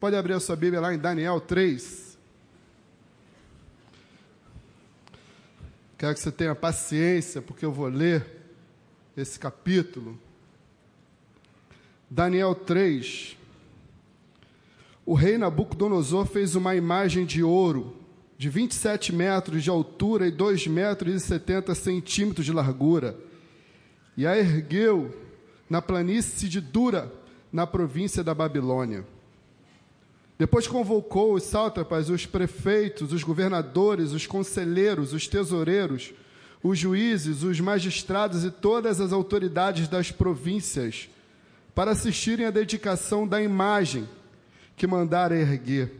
Pode 0.00 0.16
abrir 0.16 0.32
a 0.32 0.40
sua 0.40 0.56
Bíblia 0.56 0.80
lá 0.80 0.94
em 0.94 0.98
Daniel 0.98 1.38
3. 1.38 2.18
Quero 5.98 6.14
que 6.14 6.20
você 6.20 6.32
tenha 6.32 6.54
paciência, 6.54 7.42
porque 7.42 7.66
eu 7.66 7.70
vou 7.70 7.86
ler 7.86 8.26
esse 9.14 9.38
capítulo. 9.38 10.18
Daniel 12.08 12.54
3. 12.54 13.36
O 15.04 15.12
rei 15.12 15.36
Nabucodonosor 15.36 16.24
fez 16.24 16.54
uma 16.54 16.74
imagem 16.74 17.26
de 17.26 17.42
ouro 17.42 17.94
de 18.38 18.48
27 18.48 19.14
metros 19.14 19.62
de 19.62 19.68
altura 19.68 20.26
e 20.26 20.30
2 20.30 20.66
metros 20.66 21.14
e 21.14 21.20
70 21.20 21.74
centímetros 21.74 22.46
de 22.46 22.54
largura, 22.54 23.18
e 24.16 24.26
a 24.26 24.34
ergueu 24.34 25.14
na 25.68 25.82
planície 25.82 26.48
de 26.48 26.58
Dura, 26.58 27.12
na 27.52 27.66
província 27.66 28.24
da 28.24 28.34
Babilônia. 28.34 29.04
Depois 30.40 30.66
convocou 30.66 31.34
os 31.34 31.42
sátrapas, 31.42 32.08
os 32.08 32.24
prefeitos, 32.24 33.12
os 33.12 33.22
governadores, 33.22 34.12
os 34.12 34.26
conselheiros, 34.26 35.12
os 35.12 35.28
tesoureiros, 35.28 36.14
os 36.62 36.78
juízes, 36.78 37.42
os 37.42 37.60
magistrados 37.60 38.42
e 38.42 38.50
todas 38.50 39.02
as 39.02 39.12
autoridades 39.12 39.86
das 39.86 40.10
províncias 40.10 41.10
para 41.74 41.90
assistirem 41.90 42.46
à 42.46 42.50
dedicação 42.50 43.28
da 43.28 43.42
imagem 43.42 44.08
que 44.78 44.86
mandara 44.86 45.36
erguer. 45.36 45.92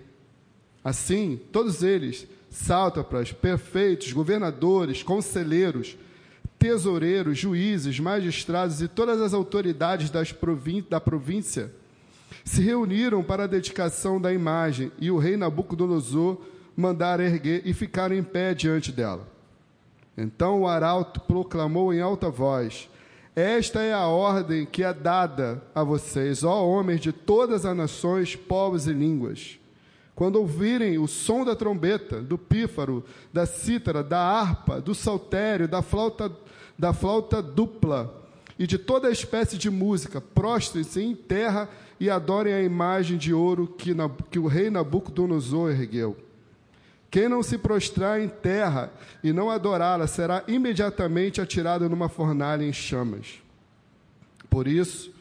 Assim, 0.83 1.39
todos 1.53 1.83
eles, 1.83 2.27
sátrapas, 2.49 3.33
prefeitos, 3.33 4.11
governadores, 4.11 5.03
conselheiros, 5.03 5.99
tesoureiros, 6.59 7.37
juízes, 7.37 8.01
magistrados 8.01 8.81
e 8.81 8.89
todas 8.89 9.21
as 9.21 9.35
autoridades 9.35 10.09
das 10.09 10.33
provin 10.33 10.83
da 10.89 10.99
província, 10.99 11.71
se 12.45 12.63
reuniram 12.63 13.23
para 13.23 13.45
a 13.45 13.47
dedicação 13.47 14.21
da 14.21 14.33
imagem, 14.33 14.91
e 14.99 15.11
o 15.11 15.19
rei 15.19 15.37
Nabucodonosor 15.37 16.39
mandara 16.77 17.25
erguer 17.25 17.63
e 17.65 17.73
ficaram 17.73 18.15
em 18.15 18.23
pé 18.23 18.55
diante 18.55 18.91
dela. 18.91 19.29
Então 20.17 20.63
o 20.63 20.69
arauto 20.69 21.21
proclamou 21.21 21.93
em 21.93 22.01
alta 22.01 22.29
voz: 22.29 22.89
Esta 23.35 23.81
é 23.83 23.93
a 23.93 24.07
ordem 24.07 24.67
que 24.67 24.83
é 24.83 24.93
dada 24.93 25.63
a 25.75 25.83
vocês, 25.83 26.45
ó 26.45 26.67
homens 26.67 27.01
de 27.01 27.13
todas 27.13 27.65
as 27.65 27.77
nações, 27.77 28.37
povos 28.37 28.87
e 28.87 28.93
línguas. 28.93 29.59
Quando 30.15 30.37
ouvirem 30.37 30.99
o 30.99 31.09
som 31.09 31.47
da 31.47 31.57
trombeta, 31.57 32.21
do 32.21 32.37
pífaro, 32.37 33.03
da 33.33 33.47
cítara, 33.47 34.03
da 34.03 34.21
harpa, 34.21 34.79
do 34.79 34.95
saltério, 34.95 35.67
da 35.67 35.81
flauta, 35.81 36.31
da 36.79 36.93
flauta 36.93 37.41
dupla 37.41 38.23
e 38.59 38.67
de 38.67 38.77
toda 38.77 39.11
espécie 39.11 39.57
de 39.57 39.71
música, 39.71 40.21
prostrem-se 40.21 41.01
em 41.01 41.15
terra 41.15 41.71
e 42.01 42.09
adorem 42.09 42.55
a 42.55 42.63
imagem 42.63 43.19
de 43.19 43.35
ouro 43.35 43.67
que, 43.67 43.93
na, 43.93 44.09
que 44.31 44.39
o 44.39 44.47
rei 44.47 44.71
Nabucodonosor 44.71 45.71
ergueu. 45.71 46.17
Quem 47.11 47.29
não 47.29 47.43
se 47.43 47.59
prostrar 47.59 48.21
em 48.21 48.29
terra 48.29 48.91
e 49.23 49.33
não 49.33 49.51
adorá-la 49.51 50.07
será 50.07 50.43
imediatamente 50.49 51.41
atirado 51.41 51.89
numa 51.91 52.09
fornalha 52.09 52.65
em 52.65 52.73
chamas. 52.73 53.43
Por 54.49 54.67
isso, 54.67 55.13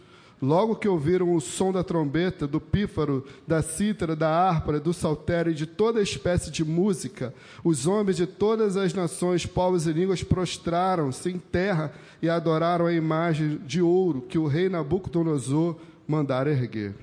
logo 0.42 0.76
que 0.76 0.88
ouviram 0.88 1.34
o 1.34 1.42
som 1.42 1.74
da 1.74 1.84
trombeta, 1.84 2.48
do 2.48 2.62
pífaro, 2.62 3.26
da 3.46 3.62
cítara, 3.62 4.16
da 4.16 4.30
harpa, 4.30 4.80
do 4.80 4.94
saltério 4.94 5.52
e 5.52 5.56
de 5.56 5.66
toda 5.66 6.02
espécie 6.02 6.50
de 6.50 6.64
música, 6.64 7.34
os 7.64 7.88
homens 7.88 8.18
de 8.18 8.26
todas 8.26 8.78
as 8.78 8.94
nações, 8.94 9.46
povos 9.46 9.86
e 9.86 9.92
línguas 9.92 10.24
prostraram-se 10.24 11.30
em 11.30 11.40
terra 11.40 11.92
e 12.22 12.30
adoraram 12.30 12.86
a 12.86 12.94
imagem 12.94 13.58
de 13.66 13.82
ouro 13.82 14.22
que 14.22 14.38
o 14.38 14.48
rei 14.48 14.70
Nabucodonosor 14.70 15.76
mandar 16.10 16.48
erguer. 16.48 16.96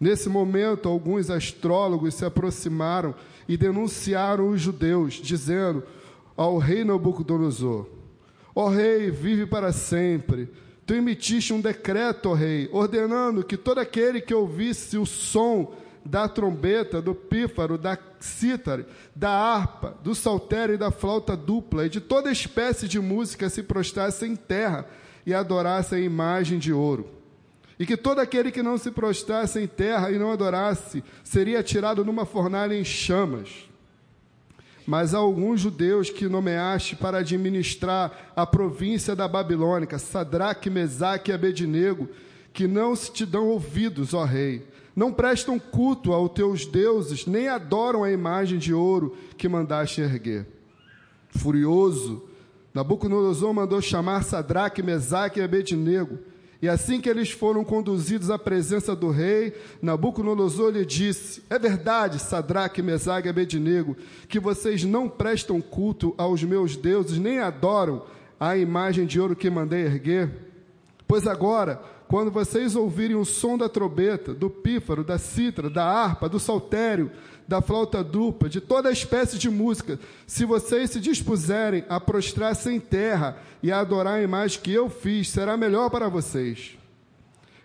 Nesse 0.00 0.28
momento, 0.28 0.88
alguns 0.88 1.28
astrólogos 1.28 2.14
se 2.14 2.24
aproximaram 2.24 3.14
e 3.46 3.58
denunciaram 3.58 4.48
os 4.48 4.60
judeus, 4.60 5.14
dizendo 5.14 5.84
ao 6.34 6.56
rei 6.56 6.82
Nabucodonosor: 6.82 7.86
Ó 8.54 8.68
rei, 8.68 9.10
vive 9.10 9.46
para 9.46 9.70
sempre. 9.70 10.48
Tu 10.86 10.94
emitiste 10.94 11.52
um 11.52 11.60
decreto, 11.60 12.30
ó 12.30 12.32
rei, 12.32 12.68
ordenando 12.72 13.44
que 13.44 13.56
todo 13.56 13.78
aquele 13.78 14.20
que 14.20 14.34
ouvisse 14.34 14.96
o 14.96 15.06
som 15.06 15.74
da 16.04 16.26
trombeta, 16.26 17.00
do 17.00 17.14
pífaro, 17.14 17.78
da 17.78 17.96
cítara, 18.18 18.88
da 19.14 19.30
harpa, 19.30 19.96
do 20.02 20.14
saltério 20.14 20.74
e 20.74 20.78
da 20.78 20.90
flauta 20.90 21.36
dupla, 21.36 21.86
e 21.86 21.88
de 21.88 22.00
toda 22.00 22.32
espécie 22.32 22.88
de 22.88 22.98
música 22.98 23.48
se 23.48 23.62
prostrasse 23.62 24.26
em 24.26 24.34
terra 24.34 24.86
e 25.24 25.32
adorasse 25.32 25.94
a 25.94 26.00
imagem 26.00 26.58
de 26.58 26.72
ouro 26.72 27.21
e 27.82 27.86
que 27.86 27.96
todo 27.96 28.20
aquele 28.20 28.52
que 28.52 28.62
não 28.62 28.78
se 28.78 28.92
prostrasse 28.92 29.58
em 29.58 29.66
terra 29.66 30.12
e 30.12 30.16
não 30.16 30.30
adorasse 30.30 31.02
seria 31.24 31.58
atirado 31.58 32.04
numa 32.04 32.24
fornalha 32.24 32.76
em 32.76 32.84
chamas. 32.84 33.68
Mas 34.86 35.12
há 35.12 35.18
alguns 35.18 35.62
judeus 35.62 36.08
que 36.08 36.28
nomeaste 36.28 36.94
para 36.94 37.18
administrar 37.18 38.32
a 38.36 38.46
província 38.46 39.16
da 39.16 39.26
Babilônica, 39.26 39.98
Sadraque, 39.98 40.70
Mesaque 40.70 41.32
e 41.32 41.34
Abednego, 41.34 42.08
que 42.52 42.68
não 42.68 42.94
se 42.94 43.10
te 43.10 43.26
dão 43.26 43.48
ouvidos, 43.48 44.14
ó 44.14 44.22
rei. 44.22 44.64
Não 44.94 45.12
prestam 45.12 45.58
culto 45.58 46.12
aos 46.12 46.30
teus 46.30 46.64
deuses, 46.64 47.26
nem 47.26 47.48
adoram 47.48 48.04
a 48.04 48.12
imagem 48.12 48.60
de 48.60 48.72
ouro 48.72 49.16
que 49.36 49.48
mandaste 49.48 50.00
erguer. 50.00 50.46
Furioso, 51.30 52.28
Nabucodonosor 52.72 53.52
mandou 53.52 53.82
chamar 53.82 54.22
Sadraque, 54.22 54.84
Mesaque 54.84 55.40
e 55.40 55.42
Abednego 55.42 56.30
e 56.62 56.68
assim 56.68 57.00
que 57.00 57.10
eles 57.10 57.32
foram 57.32 57.64
conduzidos 57.64 58.30
à 58.30 58.38
presença 58.38 58.94
do 58.94 59.10
rei, 59.10 59.52
Nabucodonosor 59.82 60.70
lhe 60.70 60.86
disse: 60.86 61.42
É 61.50 61.58
verdade, 61.58 62.20
Sadraque, 62.20 62.80
Mesague 62.80 63.26
e 63.26 63.30
Abednego, 63.30 63.96
que 64.28 64.38
vocês 64.38 64.84
não 64.84 65.08
prestam 65.08 65.60
culto 65.60 66.14
aos 66.16 66.44
meus 66.44 66.76
deuses, 66.76 67.18
nem 67.18 67.40
adoram 67.40 68.04
a 68.38 68.56
imagem 68.56 69.06
de 69.06 69.20
ouro 69.20 69.34
que 69.34 69.50
mandei 69.50 69.82
erguer? 69.82 70.30
Pois 71.04 71.26
agora, 71.26 71.82
quando 72.06 72.30
vocês 72.30 72.76
ouvirem 72.76 73.16
o 73.16 73.24
som 73.24 73.58
da 73.58 73.68
trombeta, 73.68 74.32
do 74.32 74.48
pífaro, 74.48 75.02
da 75.02 75.18
cítara, 75.18 75.68
da 75.68 75.84
harpa, 75.84 76.28
do 76.28 76.38
saltério, 76.38 77.10
da 77.46 77.60
flauta 77.60 78.02
dupla, 78.02 78.48
de 78.48 78.60
toda 78.60 78.90
espécie 78.90 79.38
de 79.38 79.50
música, 79.50 79.98
se 80.26 80.44
vocês 80.44 80.90
se 80.90 81.00
dispuserem 81.00 81.84
a 81.88 82.00
prostrar-se 82.00 82.70
em 82.70 82.80
terra 82.80 83.36
e 83.62 83.70
a 83.70 83.80
adorar 83.80 84.14
a 84.14 84.22
imagem 84.22 84.60
que 84.60 84.72
eu 84.72 84.88
fiz, 84.88 85.28
será 85.28 85.56
melhor 85.56 85.90
para 85.90 86.08
vocês. 86.08 86.78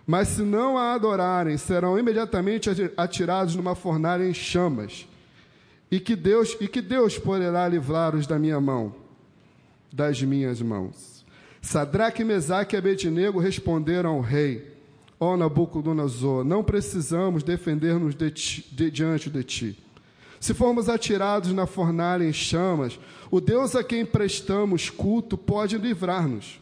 Mas 0.05 0.29
se 0.29 0.41
não 0.41 0.77
a 0.77 0.93
adorarem, 0.93 1.57
serão 1.57 1.99
imediatamente 1.99 2.69
atirados 2.95 3.55
numa 3.55 3.75
fornalha 3.75 4.23
em 4.23 4.33
chamas. 4.33 5.07
E 5.91 5.99
que 5.99 6.15
Deus, 6.15 6.55
e 6.61 6.67
que 6.67 6.81
Deus 6.81 7.17
poderá 7.17 7.67
livrá-los 7.67 8.25
da 8.25 8.39
minha 8.39 8.59
mão, 8.59 8.95
das 9.91 10.21
minhas 10.21 10.61
mãos. 10.61 11.25
Sadraque, 11.61 12.23
Mesaque 12.23 12.75
e 12.75 12.77
Abednego 12.77 13.39
responderam 13.39 14.11
ao 14.11 14.21
rei: 14.21 14.76
Ó 15.19 15.35
Nabucodonosor, 15.35 16.43
não 16.43 16.63
precisamos 16.63 17.43
defender-nos 17.43 18.13
de 18.13 18.29
de, 18.29 18.91
diante 18.91 19.29
de 19.29 19.43
ti. 19.43 19.83
Se 20.39 20.53
formos 20.53 20.87
atirados 20.87 21.51
na 21.51 21.65
fornalha 21.65 22.23
em 22.23 22.33
chamas, 22.33 22.99
o 23.31 23.41
Deus 23.41 23.75
a 23.75 23.83
quem 23.83 24.05
prestamos 24.05 24.89
culto 24.89 25.37
pode 25.37 25.77
livrar-nos. 25.77 26.61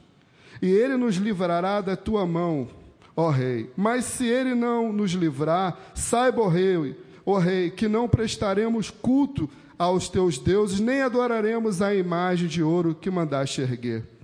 E 0.61 0.67
ele 0.67 0.95
nos 0.95 1.15
livrará 1.17 1.81
da 1.81 1.97
tua 1.97 2.25
mão, 2.25 2.69
ó 3.15 3.29
rei. 3.29 3.69
Mas 3.75 4.05
se 4.05 4.25
ele 4.25 4.55
não 4.55 4.93
nos 4.93 5.11
livrar, 5.11 5.77
saiba, 5.93 6.41
ó 6.41 6.47
rei, 6.47 6.97
ó 7.25 7.37
rei, 7.37 7.69
que 7.69 7.89
não 7.89 8.07
prestaremos 8.07 8.89
culto 8.89 9.49
aos 9.77 10.07
teus 10.07 10.37
deuses, 10.37 10.79
nem 10.79 11.01
adoraremos 11.01 11.81
a 11.81 11.93
imagem 11.93 12.47
de 12.47 12.63
ouro 12.63 12.95
que 12.95 13.11
mandaste 13.11 13.59
erguer. 13.59 14.14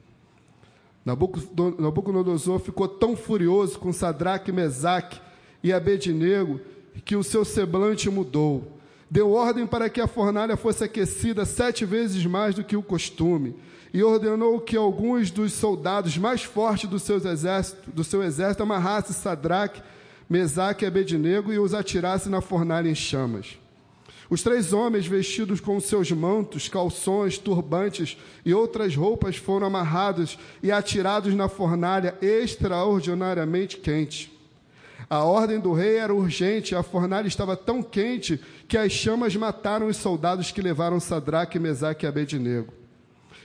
Nabucodonosor 1.06 2.60
ficou 2.60 2.88
tão 2.88 3.16
furioso 3.16 3.80
com 3.80 3.92
Sadraque, 3.92 4.52
Mesaque 4.52 5.20
e 5.64 5.74
Abednego 5.74 6.60
que 7.04 7.16
o 7.16 7.24
seu 7.24 7.44
semblante 7.44 8.10
mudou. 8.10 8.80
Deu 9.10 9.32
ordem 9.32 9.68
para 9.68 9.90
que 9.90 10.00
a 10.00 10.08
fornalha 10.08 10.56
fosse 10.56 10.84
aquecida 10.84 11.44
sete 11.46 11.86
vezes 11.86 12.26
mais 12.26 12.56
do 12.56 12.64
que 12.64 12.78
o 12.78 12.84
costume 12.84 13.56
e 13.94 14.02
ordenou 14.04 14.60
que 14.62 14.78
alguns 14.78 15.32
dos 15.32 15.52
soldados 15.52 16.18
mais 16.18 16.44
fortes 16.44 16.90
do 16.90 16.98
seu 16.98 17.18
exército, 17.18 17.92
do 17.92 18.04
seu 18.04 18.24
exército 18.24 18.64
amarrassem 18.64 19.14
Sadraque, 19.14 19.82
Mesaque 20.30 20.86
e 20.86 20.88
Abednego 20.88 21.52
e 21.52 21.60
os 21.60 21.74
atirassem 21.74 22.32
na 22.32 22.40
fornalha 22.40 22.88
em 22.88 22.96
chamas. 22.96 23.61
Os 24.32 24.42
três 24.42 24.72
homens, 24.72 25.06
vestidos 25.06 25.60
com 25.60 25.78
seus 25.82 26.10
mantos, 26.10 26.70
calções, 26.70 27.38
turbantes 27.38 28.18
e 28.46 28.54
outras 28.54 28.96
roupas, 28.96 29.36
foram 29.36 29.68
amarrados 29.68 30.40
e 30.64 30.72
atirados 30.72 31.36
na 31.36 31.50
fornalha 31.50 32.16
extraordinariamente 32.22 33.76
quente. 33.76 34.32
A 35.10 35.26
ordem 35.26 35.60
do 35.60 35.74
rei 35.74 35.98
era 35.98 36.16
urgente, 36.16 36.74
a 36.74 36.82
fornalha 36.82 37.28
estava 37.28 37.58
tão 37.58 37.84
quente 37.84 38.40
que 38.70 38.78
as 38.78 38.94
chamas 38.94 39.36
mataram 39.36 39.88
os 39.88 39.98
soldados 39.98 40.50
que 40.50 40.62
levaram 40.62 41.02
Sadraque, 41.02 41.60
Mesaque 41.60 42.06
e 42.06 42.08
Abednego. 42.08 42.72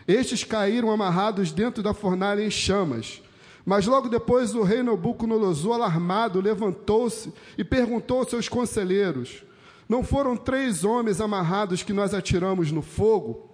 Estes 0.06 0.44
caíram 0.44 0.92
amarrados 0.92 1.50
dentro 1.50 1.82
da 1.82 1.92
fornalha 1.92 2.46
em 2.46 2.50
chamas, 2.50 3.20
Mas 3.66 3.84
logo 3.84 4.08
depois 4.08 4.54
o 4.54 4.62
rei 4.62 4.80
Nabucodonosor, 4.80 5.74
alarmado, 5.74 6.40
levantou-se 6.40 7.32
e 7.58 7.64
perguntou 7.64 8.20
aos 8.20 8.30
seus 8.30 8.48
conselheiros: 8.48 9.42
Não 9.88 10.02
foram 10.02 10.36
três 10.36 10.84
homens 10.84 11.20
amarrados 11.20 11.82
que 11.82 11.92
nós 11.92 12.12
atiramos 12.12 12.72
no 12.72 12.82
fogo? 12.82 13.48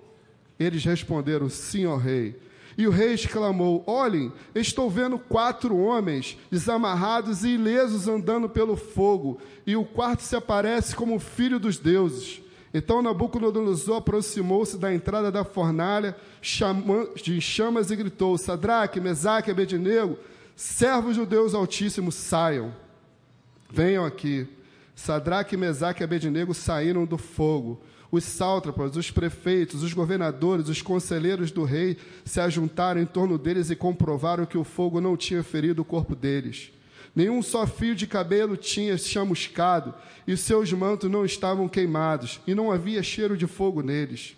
Eles 0.59 0.85
responderam: 0.85 1.49
Sim, 1.49 1.87
ó 1.87 1.97
rei. 1.97 2.39
E 2.77 2.87
o 2.87 2.91
rei 2.91 3.13
exclamou: 3.13 3.85
Olhem, 3.87 4.33
estou 4.55 4.89
vendo 4.89 5.19
quatro 5.19 5.77
homens 5.77 6.39
desamarrados 6.51 7.45
e 7.45 7.51
ilesos 7.51 8.09
andando 8.09 8.49
pelo 8.49 8.77
fogo, 8.77 9.39
e 9.67 9.77
o 9.77 9.85
quarto 9.85 10.23
se 10.23 10.35
aparece 10.35 10.95
como 10.95 11.19
filho 11.19 11.61
dos 11.61 11.79
deuses. 11.79 12.41
Então 12.75 13.03
Nabucodonosor 13.03 13.99
aproximou-se 13.99 14.79
da 14.79 14.95
entrada 14.95 15.31
da 15.31 15.45
fornalha 15.45 16.17
de 17.23 17.41
chamas 17.41 17.91
e 17.91 17.97
gritou: 17.97 18.39
Sadraque, 18.39 19.01
Mesaque 19.01 19.51
Abednego, 19.51 20.19
servos 20.57 21.17
do 21.17 21.27
Deus 21.27 21.55
Altíssimo, 21.55 22.11
saiam. 22.11 22.75
Venham 23.71 24.05
aqui. 24.05 24.49
Sadraque, 24.95 25.57
Mesaque 25.57 26.03
e 26.03 26.05
Abednego 26.05 26.55
saíram 26.55 27.05
do 27.05 27.19
fogo. 27.19 27.83
Os 28.11 28.25
sátrapas, 28.25 28.95
os 28.95 29.11
prefeitos, 29.11 29.83
os 29.83 29.95
governadores, 29.95 30.69
os 30.69 30.83
conselheiros 30.83 31.51
do 31.51 31.65
rei 31.65 31.97
se 32.25 32.41
ajuntaram 32.41 33.01
em 33.01 33.07
torno 33.07 33.39
deles 33.39 33.71
e 33.71 33.77
comprovaram 33.77 34.45
que 34.45 34.59
o 34.59 34.65
fogo 34.65 35.01
não 35.01 35.17
tinha 35.17 35.43
ferido 35.43 35.81
o 35.81 35.85
corpo 35.85 36.15
deles. 36.15 36.71
Nenhum 37.15 37.43
só 37.43 37.67
fio 37.67 37.95
de 37.95 38.07
cabelo 38.07 38.57
tinha 38.57 38.97
chamuscado, 38.97 39.95
e 40.27 40.37
seus 40.37 40.73
mantos 40.73 41.11
não 41.11 41.25
estavam 41.25 41.69
queimados, 41.69 42.41
e 42.47 42.55
não 42.55 42.71
havia 42.71 43.03
cheiro 43.03 43.37
de 43.37 43.47
fogo 43.47 43.83
neles. 43.83 44.37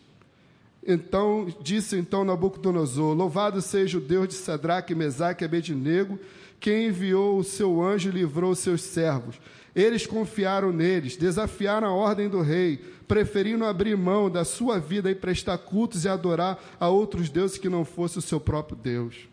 Então 0.86 1.46
disse 1.62 1.96
então 1.96 2.24
Nabucodonosor: 2.24 3.14
Louvado 3.14 3.60
seja 3.62 3.98
o 3.98 4.00
Deus 4.00 4.28
de 4.28 4.34
Sadraque, 4.34 4.94
Mesaque 4.94 5.42
e 5.42 5.46
Abednego, 5.46 6.18
que 6.60 6.86
enviou 6.86 7.38
o 7.38 7.44
seu 7.44 7.82
anjo 7.82 8.08
e 8.08 8.12
livrou 8.12 8.54
seus 8.54 8.82
servos. 8.82 9.40
Eles 9.74 10.06
confiaram 10.06 10.72
neles, 10.72 11.16
desafiaram 11.16 11.88
a 11.88 11.92
ordem 11.92 12.28
do 12.28 12.40
rei, 12.40 12.76
preferindo 13.08 13.64
abrir 13.64 13.96
mão 13.96 14.30
da 14.30 14.44
sua 14.44 14.78
vida 14.78 15.10
e 15.10 15.14
prestar 15.14 15.58
cultos 15.58 16.04
e 16.04 16.08
adorar 16.08 16.62
a 16.78 16.88
outros 16.88 17.28
deuses 17.28 17.58
que 17.58 17.68
não 17.68 17.84
fosse 17.84 18.18
o 18.18 18.22
seu 18.22 18.38
próprio 18.38 18.76
Deus. 18.76 19.28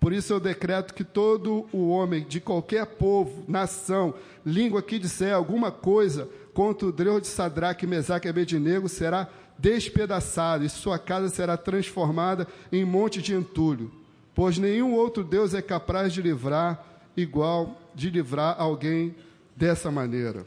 Por 0.00 0.12
isso 0.12 0.32
eu 0.32 0.40
decreto 0.40 0.92
que 0.92 1.04
todo 1.04 1.64
o 1.72 1.88
homem 1.88 2.26
de 2.28 2.40
qualquer 2.40 2.84
povo, 2.86 3.44
nação, 3.46 4.12
língua 4.44 4.82
que 4.82 4.98
disser 4.98 5.32
alguma 5.32 5.70
coisa 5.70 6.28
contra 6.52 6.88
o 6.88 6.92
Deus 6.92 7.22
de 7.22 7.28
Sadraque, 7.28 7.86
Mesaque 7.86 8.26
e 8.26 8.30
Abednego 8.30 8.88
será 8.88 9.28
despedaçado 9.56 10.64
e 10.64 10.68
sua 10.68 10.98
casa 10.98 11.28
será 11.28 11.56
transformada 11.56 12.48
em 12.72 12.84
monte 12.84 13.22
de 13.22 13.32
entulho, 13.32 13.92
pois 14.34 14.58
nenhum 14.58 14.92
outro 14.92 15.22
Deus 15.22 15.54
é 15.54 15.62
capaz 15.62 16.12
de 16.12 16.20
livrar 16.20 16.84
igual 17.16 17.78
de 17.94 18.10
livrar 18.10 18.56
alguém 18.58 19.14
dessa 19.56 19.90
maneira. 19.90 20.46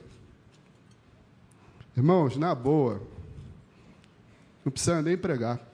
Irmãos, 1.95 2.35
na 2.35 2.53
boa, 2.53 3.01
não 4.63 4.71
precisa 4.71 5.01
nem 5.01 5.17
pregar. 5.17 5.57
Não 5.57 5.65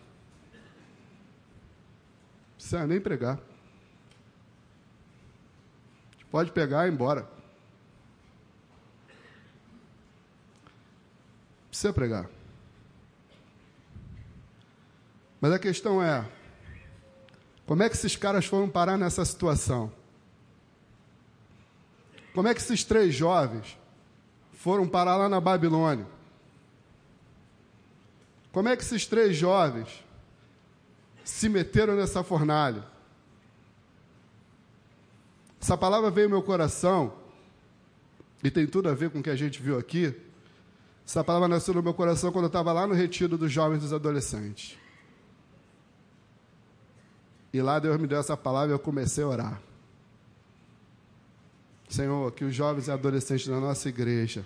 precisa 2.55 2.85
nem 2.85 3.01
pregar. 3.01 3.39
Pode 6.29 6.51
pegar 6.51 6.85
e 6.85 6.89
ir 6.89 6.93
embora. 6.93 7.27
Precisa 11.69 11.91
pregar. 11.91 12.29
Mas 15.41 15.51
a 15.51 15.57
questão 15.57 16.03
é: 16.03 16.29
como 17.65 17.81
é 17.81 17.89
que 17.89 17.95
esses 17.95 18.15
caras 18.15 18.45
foram 18.45 18.69
parar 18.69 18.97
nessa 18.97 19.25
situação? 19.25 19.91
Como 22.33 22.47
é 22.47 22.53
que 22.53 22.61
esses 22.61 22.83
três 22.83 23.13
jovens 23.13 23.77
foram 24.53 24.87
parar 24.87 25.17
lá 25.17 25.27
na 25.27 25.41
Babilônia? 25.41 26.05
Como 28.51 28.69
é 28.69 28.75
que 28.75 28.83
esses 28.83 29.05
três 29.05 29.35
jovens 29.35 30.03
se 31.23 31.49
meteram 31.49 31.95
nessa 31.95 32.23
fornalha? 32.23 32.83
Essa 35.61 35.77
palavra 35.77 36.09
veio 36.09 36.27
ao 36.27 36.31
meu 36.31 36.43
coração 36.43 37.13
e 38.43 38.49
tem 38.49 38.65
tudo 38.65 38.89
a 38.89 38.93
ver 38.93 39.09
com 39.09 39.19
o 39.19 39.23
que 39.23 39.29
a 39.29 39.35
gente 39.35 39.61
viu 39.61 39.77
aqui. 39.77 40.13
Essa 41.05 41.23
palavra 41.23 41.47
nasceu 41.47 41.73
no 41.73 41.83
meu 41.83 41.93
coração 41.93 42.31
quando 42.31 42.45
eu 42.45 42.47
estava 42.47 42.71
lá 42.71 42.87
no 42.87 42.93
retiro 42.93 43.37
dos 43.37 43.51
jovens 43.51 43.79
e 43.79 43.81
dos 43.81 43.93
adolescentes. 43.93 44.77
E 47.53 47.61
lá 47.61 47.79
Deus 47.79 47.99
me 47.99 48.07
deu 48.07 48.19
essa 48.19 48.35
palavra 48.35 48.69
e 48.69 48.73
eu 48.73 48.79
comecei 48.79 49.23
a 49.23 49.27
orar. 49.27 49.61
Senhor, 51.91 52.31
que 52.31 52.45
os 52.45 52.55
jovens 52.55 52.87
e 52.87 52.91
adolescentes 52.91 53.47
da 53.47 53.59
nossa 53.59 53.89
igreja 53.89 54.45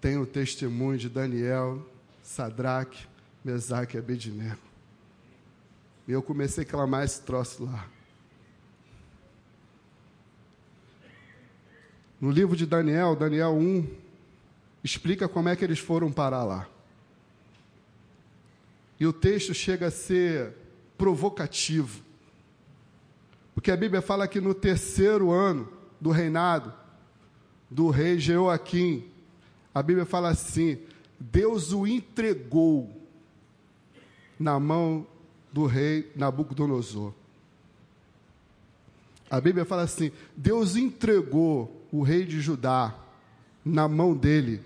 tenham 0.00 0.22
o 0.22 0.26
testemunho 0.26 0.96
de 0.96 1.08
Daniel, 1.08 1.86
Sadraque, 2.22 3.06
Mesaque 3.44 3.96
e 3.96 3.98
Abednego. 3.98 4.58
E 6.06 6.12
eu 6.12 6.22
comecei 6.22 6.64
a 6.64 6.66
clamar 6.66 7.04
esse 7.04 7.20
troço 7.20 7.64
lá. 7.64 7.86
No 12.18 12.30
livro 12.30 12.56
de 12.56 12.64
Daniel, 12.64 13.14
Daniel 13.14 13.52
1, 13.52 13.86
explica 14.82 15.28
como 15.28 15.50
é 15.50 15.56
que 15.56 15.62
eles 15.62 15.78
foram 15.78 16.10
parar 16.10 16.44
lá. 16.44 16.66
E 18.98 19.06
o 19.06 19.12
texto 19.12 19.52
chega 19.52 19.88
a 19.88 19.90
ser 19.90 20.54
provocativo. 20.96 22.07
Porque 23.58 23.72
a 23.72 23.76
Bíblia 23.76 24.00
fala 24.00 24.28
que 24.28 24.40
no 24.40 24.54
terceiro 24.54 25.32
ano 25.32 25.68
do 26.00 26.12
reinado 26.12 26.72
do 27.68 27.90
rei 27.90 28.16
Jeoaquim, 28.16 29.10
a 29.74 29.82
Bíblia 29.82 30.06
fala 30.06 30.28
assim: 30.28 30.78
Deus 31.18 31.72
o 31.72 31.84
entregou 31.84 32.88
na 34.38 34.60
mão 34.60 35.04
do 35.52 35.66
rei 35.66 36.08
Nabucodonosor. 36.14 37.12
A 39.28 39.40
Bíblia 39.40 39.64
fala 39.64 39.82
assim: 39.82 40.12
Deus 40.36 40.76
entregou 40.76 41.84
o 41.90 42.02
rei 42.02 42.24
de 42.24 42.40
Judá 42.40 42.96
na 43.64 43.88
mão 43.88 44.16
dele. 44.16 44.60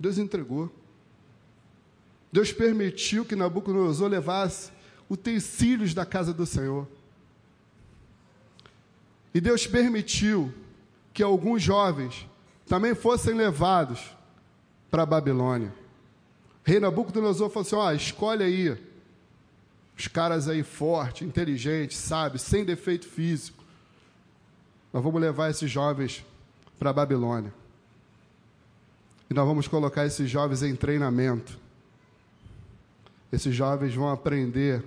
Deus 0.00 0.16
entregou. 0.16 0.72
Deus 2.32 2.50
permitiu 2.50 3.26
que 3.26 3.36
Nabucodonosor 3.36 4.08
levasse 4.08 4.72
utensílios 5.12 5.92
da 5.92 6.06
casa 6.06 6.32
do 6.32 6.46
Senhor. 6.46 6.88
E 9.34 9.40
Deus 9.40 9.66
permitiu 9.66 10.52
que 11.12 11.22
alguns 11.22 11.62
jovens 11.62 12.26
também 12.66 12.94
fossem 12.94 13.34
levados 13.34 14.16
para 14.90 15.02
a 15.02 15.06
Babilônia. 15.06 15.72
Rei 16.64 16.80
Nabucodonosor 16.80 17.50
falou 17.50 17.66
assim: 17.66 17.76
ó, 17.76 17.92
escolhe 17.92 18.42
aí 18.42 18.78
os 19.96 20.08
caras 20.08 20.48
aí 20.48 20.62
fortes, 20.62 21.26
inteligentes, 21.26 21.98
sábios, 21.98 22.42
sem 22.42 22.64
defeito 22.64 23.06
físico. 23.06 23.62
Nós 24.92 25.02
vamos 25.02 25.20
levar 25.20 25.50
esses 25.50 25.70
jovens 25.70 26.24
para 26.78 26.90
a 26.90 26.92
Babilônia. 26.92 27.52
E 29.28 29.34
nós 29.34 29.46
vamos 29.46 29.68
colocar 29.68 30.06
esses 30.06 30.30
jovens 30.30 30.62
em 30.62 30.74
treinamento. 30.74 31.58
Esses 33.30 33.54
jovens 33.54 33.94
vão 33.94 34.10
aprender 34.10 34.84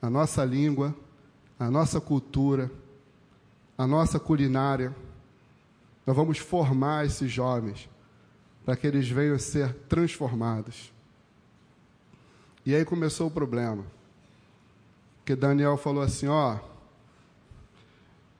a 0.00 0.08
nossa 0.08 0.44
língua, 0.44 0.94
a 1.58 1.70
nossa 1.70 2.00
cultura, 2.00 2.70
a 3.76 3.86
nossa 3.86 4.18
culinária. 4.18 4.94
Nós 6.06 6.16
vamos 6.16 6.38
formar 6.38 7.06
esses 7.06 7.30
jovens 7.30 7.88
para 8.64 8.76
que 8.76 8.86
eles 8.86 9.08
venham 9.08 9.34
a 9.34 9.38
ser 9.38 9.74
transformados. 9.88 10.92
E 12.64 12.74
aí 12.74 12.84
começou 12.84 13.28
o 13.28 13.30
problema. 13.30 13.84
Porque 15.18 15.36
Daniel 15.36 15.76
falou 15.76 16.02
assim: 16.02 16.26
Ó, 16.28 16.58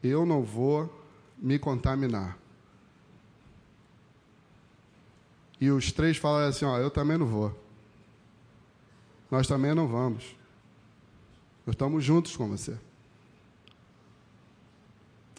eu 0.03 0.25
não 0.25 0.43
vou 0.43 0.93
me 1.39 1.59
contaminar. 1.59 2.39
E 5.61 5.71
os 5.71 5.93
três 5.93 6.17
falaram 6.17 6.49
assim: 6.49 6.65
Ó, 6.65 6.79
eu 6.79 6.91
também 6.91 7.19
não 7.19 7.27
vou. 7.27 7.59
Nós 9.31 9.47
também 9.47 9.75
não 9.75 9.87
vamos. 9.87 10.40
Estamos 11.71 12.05
juntos 12.05 12.37
com 12.37 12.49
você. 12.49 12.77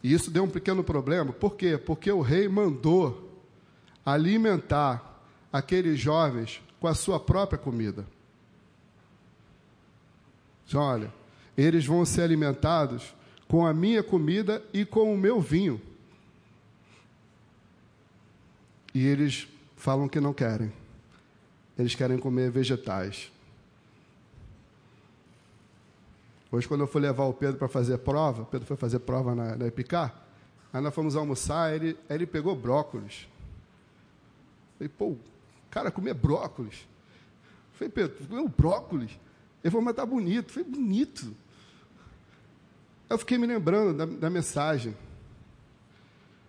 E 0.03 0.13
isso 0.13 0.31
deu 0.31 0.43
um 0.43 0.49
pequeno 0.49 0.83
problema. 0.83 1.31
Por 1.31 1.55
quê? 1.55 1.77
Porque 1.77 2.11
o 2.11 2.21
rei 2.21 2.47
mandou 2.47 3.29
alimentar 4.05 5.21
aqueles 5.51 5.99
jovens 5.99 6.61
com 6.79 6.87
a 6.87 6.95
sua 6.95 7.19
própria 7.19 7.59
comida. 7.59 8.05
Olha, 10.73 11.13
eles 11.57 11.85
vão 11.85 12.05
ser 12.05 12.21
alimentados 12.21 13.13
com 13.47 13.65
a 13.65 13.73
minha 13.73 14.01
comida 14.01 14.63
e 14.73 14.85
com 14.85 15.13
o 15.13 15.17
meu 15.17 15.41
vinho. 15.41 15.81
E 18.93 19.05
eles 19.05 19.47
falam 19.75 20.07
que 20.07 20.19
não 20.19 20.33
querem. 20.33 20.71
Eles 21.77 21.93
querem 21.93 22.17
comer 22.17 22.49
vegetais. 22.49 23.31
Hoje, 26.51 26.67
quando 26.67 26.81
eu 26.81 26.87
fui 26.87 26.99
levar 26.99 27.23
o 27.23 27.33
Pedro 27.33 27.57
para 27.57 27.69
fazer 27.69 27.97
prova, 27.99 28.43
Pedro 28.43 28.67
foi 28.67 28.75
fazer 28.75 28.99
prova 28.99 29.33
na, 29.33 29.55
na 29.55 29.67
Epicar, 29.67 30.13
aí 30.73 30.81
nós 30.81 30.93
fomos 30.93 31.15
almoçar, 31.15 31.73
ele, 31.73 31.97
ele 32.09 32.25
pegou 32.25 32.55
brócolis. 32.55 33.27
Falei, 34.77 34.89
pô, 34.89 35.15
cara, 35.69 35.89
comer 35.89 36.13
brócolis. 36.13 36.85
Falei, 37.73 37.89
Pedro, 37.89 38.27
comeu 38.27 38.47
brócolis? 38.49 39.11
Ele 39.63 39.71
falou, 39.71 39.85
mas 39.85 39.95
tá 39.95 40.05
bonito. 40.05 40.51
Falei, 40.51 40.69
bonito. 40.69 41.35
Eu 43.09 43.17
fiquei 43.17 43.37
me 43.37 43.47
lembrando 43.47 43.93
da, 43.93 44.05
da 44.05 44.29
mensagem. 44.29 44.95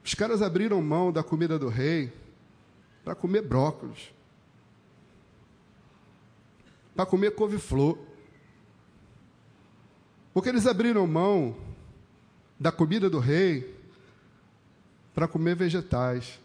Os 0.04 0.14
caras 0.14 0.42
abriram 0.42 0.82
mão 0.82 1.12
da 1.12 1.22
comida 1.22 1.58
do 1.58 1.68
rei 1.68 2.12
para 3.04 3.14
comer 3.14 3.42
brócolis, 3.42 4.12
para 6.94 7.06
comer 7.06 7.32
couve-flor. 7.32 7.98
Porque 10.32 10.48
eles 10.48 10.66
abriram 10.66 11.06
mão 11.06 11.56
da 12.58 12.72
comida 12.72 13.10
do 13.10 13.18
rei 13.18 13.76
para 15.14 15.28
comer 15.28 15.54
vegetais. 15.56 16.38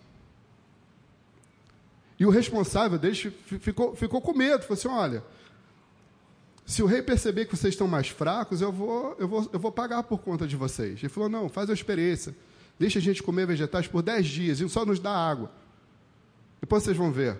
E 2.20 2.25
o 2.25 2.29
responsável 2.29 2.98
deles 2.98 3.32
ficou, 3.60 3.96
ficou 3.96 4.22
com 4.22 4.34
medo, 4.34 4.63
falou 4.63 4.74
assim: 4.74 4.88
olha, 4.88 5.24
se 6.65 6.82
o 6.82 6.86
rei 6.86 7.01
perceber 7.01 7.46
que 7.46 7.56
vocês 7.56 7.74
estão 7.74 7.88
mais 7.88 8.10
fracos, 8.10 8.60
eu 8.60 8.72
vou, 8.72 9.15
eu 9.20 9.27
vou, 9.27 9.50
eu 9.53 9.60
vou 9.60 9.72
pagar 9.72 10.03
por 10.03 10.20
conta 10.20 10.48
de 10.48 10.56
vocês. 10.56 11.00
Ele 11.00 11.10
falou: 11.10 11.29
não, 11.29 11.48
faz 11.48 11.70
a 11.70 11.74
experiência. 11.74 12.36
Deixa 12.79 13.00
a 13.00 13.01
gente 13.01 13.24
comer 13.24 13.48
vegetais 13.48 13.88
por 13.88 14.01
dez 14.01 14.27
dias 14.27 14.60
e 14.60 14.67
só 14.70 14.86
nos 14.86 15.00
dá 15.00 15.12
água. 15.12 15.51
Depois 16.60 16.84
vocês 16.84 16.98
vão 16.98 17.12
ver. 17.12 17.34
No 17.34 17.39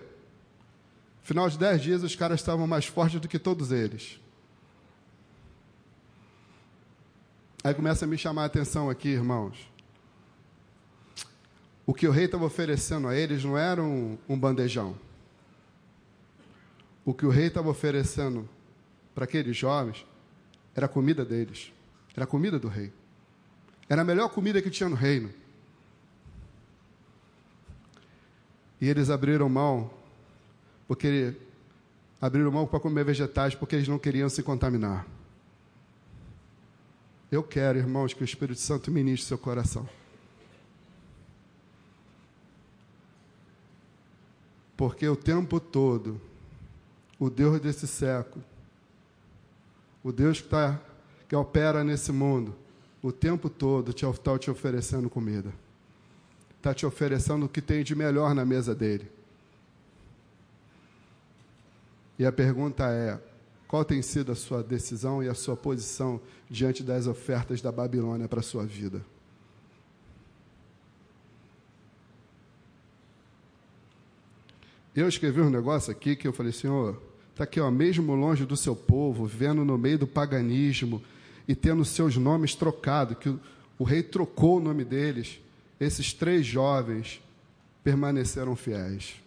final 1.22 1.48
de 1.50 1.58
dez 1.58 1.82
dias, 1.82 2.02
os 2.02 2.16
caras 2.16 2.40
estavam 2.40 2.66
mais 2.66 2.86
fortes 2.86 3.20
do 3.20 3.28
que 3.28 3.38
todos 3.38 3.70
eles. 3.70 4.18
Aí 7.62 7.74
começa 7.74 8.04
a 8.04 8.08
me 8.08 8.16
chamar 8.16 8.42
a 8.42 8.46
atenção 8.46 8.88
aqui, 8.88 9.08
irmãos. 9.08 9.68
O 11.84 11.92
que 11.92 12.06
o 12.06 12.10
rei 12.10 12.26
estava 12.26 12.44
oferecendo 12.44 13.08
a 13.08 13.16
eles 13.16 13.44
não 13.44 13.58
era 13.58 13.82
um, 13.82 14.16
um 14.28 14.38
bandejão. 14.38 14.94
O 17.04 17.12
que 17.12 17.26
o 17.26 17.30
rei 17.30 17.46
estava 17.46 17.68
oferecendo 17.68 18.48
para 19.14 19.24
aqueles 19.24 19.56
jovens 19.56 20.06
era 20.74 20.86
a 20.86 20.88
comida 20.88 21.24
deles, 21.24 21.72
era 22.14 22.24
a 22.24 22.26
comida 22.26 22.58
do 22.58 22.68
rei. 22.68 22.92
Era 23.88 24.02
a 24.02 24.04
melhor 24.04 24.28
comida 24.28 24.62
que 24.62 24.70
tinha 24.70 24.88
no 24.88 24.94
reino. 24.94 25.30
E 28.80 28.88
eles 28.88 29.10
abriram 29.10 29.48
mão, 29.48 29.90
porque 30.86 31.34
abriram 32.20 32.52
mão 32.52 32.66
para 32.66 32.78
comer 32.78 33.04
vegetais, 33.04 33.54
porque 33.54 33.74
eles 33.74 33.88
não 33.88 33.98
queriam 33.98 34.28
se 34.28 34.42
contaminar. 34.42 35.06
Eu 37.30 37.42
quero, 37.42 37.78
irmãos, 37.78 38.14
que 38.14 38.22
o 38.22 38.24
Espírito 38.24 38.60
Santo 38.60 38.90
ministre 38.90 39.26
seu 39.26 39.36
coração. 39.36 39.88
Porque 44.76 45.06
o 45.06 45.16
tempo 45.16 45.60
todo, 45.60 46.20
o 47.18 47.28
Deus 47.28 47.60
desse 47.60 47.86
século, 47.86 48.42
o 50.02 50.12
Deus 50.12 50.40
que, 50.40 50.48
tá, 50.48 50.80
que 51.28 51.36
opera 51.36 51.84
nesse 51.84 52.12
mundo, 52.12 52.54
o 53.02 53.12
tempo 53.12 53.50
todo 53.50 53.90
está 53.90 54.38
te, 54.38 54.50
oferecendo 54.50 55.10
comida. 55.10 55.52
Está 56.56 56.72
te 56.72 56.86
oferecendo 56.86 57.44
o 57.46 57.48
que 57.48 57.60
tem 57.60 57.84
de 57.84 57.94
melhor 57.94 58.34
na 58.34 58.44
mesa 58.44 58.74
dele. 58.74 59.10
E 62.18 62.24
a 62.24 62.32
pergunta 62.32 62.84
é: 62.88 63.20
qual 63.68 63.84
tem 63.84 64.00
sido 64.00 64.32
a 64.32 64.34
sua 64.34 64.62
decisão 64.62 65.22
e 65.22 65.28
a 65.28 65.34
sua 65.34 65.54
posição 65.54 66.18
diante 66.48 66.82
das 66.82 67.06
ofertas 67.06 67.60
da 67.60 67.70
Babilônia 67.70 68.26
para 68.26 68.40
a 68.40 68.42
sua 68.42 68.64
vida? 68.64 69.04
Eu 74.96 75.06
escrevi 75.06 75.42
um 75.42 75.50
negócio 75.50 75.92
aqui 75.92 76.16
que 76.16 76.26
eu 76.26 76.32
falei, 76.32 76.50
Senhor, 76.50 77.00
está 77.30 77.44
aqui, 77.44 77.60
ó, 77.60 77.70
mesmo 77.70 78.14
longe 78.14 78.46
do 78.46 78.56
seu 78.56 78.74
povo, 78.74 79.26
vivendo 79.26 79.62
no 79.64 79.76
meio 79.76 79.98
do 79.98 80.06
paganismo 80.06 81.02
e 81.46 81.54
tendo 81.54 81.84
seus 81.84 82.16
nomes 82.16 82.54
trocados, 82.54 83.18
que 83.18 83.28
o, 83.28 83.38
o 83.78 83.84
rei 83.84 84.02
trocou 84.02 84.56
o 84.56 84.60
nome 84.60 84.82
deles, 84.82 85.40
esses 85.78 86.12
três 86.12 86.44
jovens 86.44 87.22
permaneceram 87.84 88.56
fiéis. 88.56 89.22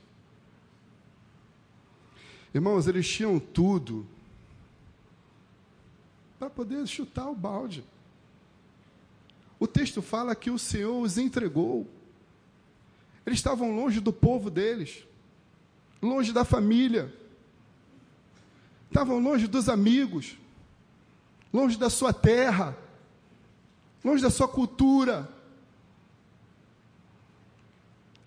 Irmãos, 2.54 2.88
eles 2.88 3.08
tinham 3.08 3.40
tudo 3.40 4.06
para 6.42 6.50
poder 6.50 6.88
chutar 6.88 7.30
o 7.30 7.36
balde. 7.36 7.86
O 9.60 9.68
texto 9.68 10.02
fala 10.02 10.34
que 10.34 10.50
o 10.50 10.58
Senhor 10.58 11.00
os 11.00 11.20
entregou. 11.20 11.88
Eles 13.24 13.38
estavam 13.38 13.76
longe 13.76 14.00
do 14.00 14.12
povo 14.12 14.50
deles, 14.50 15.06
longe 16.02 16.34
da 16.34 16.44
família, 16.44 17.16
estavam 18.88 19.20
longe 19.20 19.46
dos 19.46 19.70
amigos, 19.70 20.36
longe 21.54 21.78
da 21.78 21.92
sua 21.92 22.12
terra, 22.12 22.76
longe 24.04 24.24
da 24.24 24.32
sua 24.32 24.48
cultura. 24.48 25.32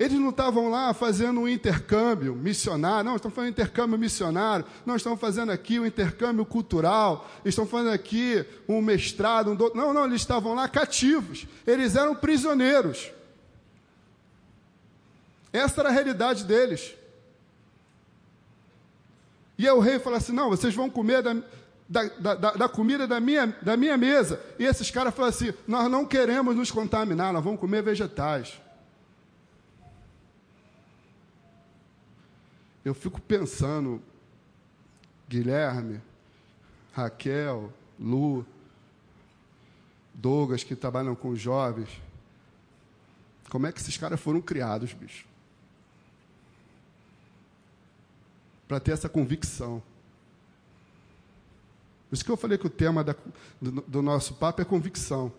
Eles 0.05 0.21
não 0.21 0.29
estavam 0.29 0.69
lá 0.69 0.93
fazendo 0.93 1.41
um 1.41 1.49
intercâmbio 1.49 2.35
missionário, 2.35 3.09
não, 3.09 3.17
estão 3.17 3.31
fazendo 3.31 3.53
intercâmbio 3.53 3.99
missionário, 3.99 4.67
não, 4.85 4.97
estão 4.97 5.17
fazendo 5.17 5.51
aqui 5.51 5.81
um 5.81 5.87
intercâmbio 5.87 6.45
cultural, 6.45 7.27
estão 7.43 7.67
fazendo 7.67 7.95
aqui 7.95 8.45
um 8.69 8.83
mestrado, 8.83 9.51
um 9.51 9.55
doutor. 9.55 9.75
Não, 9.75 9.95
não, 9.95 10.05
eles 10.05 10.21
estavam 10.21 10.55
lá 10.55 10.69
cativos, 10.69 11.47
eles 11.67 11.97
eram 11.97 12.15
prisioneiros. 12.15 13.11
Essa 15.51 15.81
era 15.81 15.89
a 15.89 15.93
realidade 15.93 16.45
deles. 16.45 16.95
E 19.57 19.67
aí 19.67 19.73
o 19.73 19.81
rei 19.81 19.99
falou 19.99 20.19
assim: 20.19 20.33
não, 20.33 20.51
vocês 20.51 20.75
vão 20.75 20.91
comer 20.91 21.23
da, 21.23 21.35
da, 21.89 22.35
da, 22.35 22.51
da, 22.53 22.69
comida 22.69 23.07
da 23.07 23.19
minha, 23.21 23.47
da 23.63 23.75
minha 23.75 23.97
mesa. 23.97 24.39
E 24.59 24.67
esses 24.67 24.91
caras 24.91 25.15
falaram 25.15 25.35
assim: 25.35 25.55
nós 25.67 25.91
não 25.91 26.05
queremos 26.05 26.55
nos 26.55 26.71
contaminar, 26.71 27.33
nós 27.33 27.43
vamos 27.43 27.59
comer 27.59 27.83
vegetais. 27.83 28.61
Eu 32.85 32.95
fico 32.95 33.21
pensando, 33.21 34.03
Guilherme, 35.29 36.03
Raquel, 36.93 37.73
Lu, 37.99 38.45
Douglas, 40.13 40.63
que 40.63 40.77
trabalham 40.77 41.15
com 41.15 41.35
jovens, 41.35 41.89
como 43.49 43.67
é 43.67 43.73
que 43.73 43.81
esses 43.81 43.97
caras 43.97 44.21
foram 44.21 44.41
criados, 44.41 44.93
bicho? 44.93 45.27
Para 48.69 48.81
ter 48.81 48.93
essa 48.93 49.09
convicção. 49.09 49.83
Por 52.09 52.15
isso 52.15 52.25
que 52.25 52.31
eu 52.31 52.37
falei 52.37 52.59
que 52.59 52.67
o 52.67 52.71
tema 52.71 53.03
da, 53.03 53.15
do, 53.61 53.81
do, 53.83 54.03
nosso 54.03 54.35
papo 54.35 54.61
é 54.61 54.65
convicção. 54.65 55.33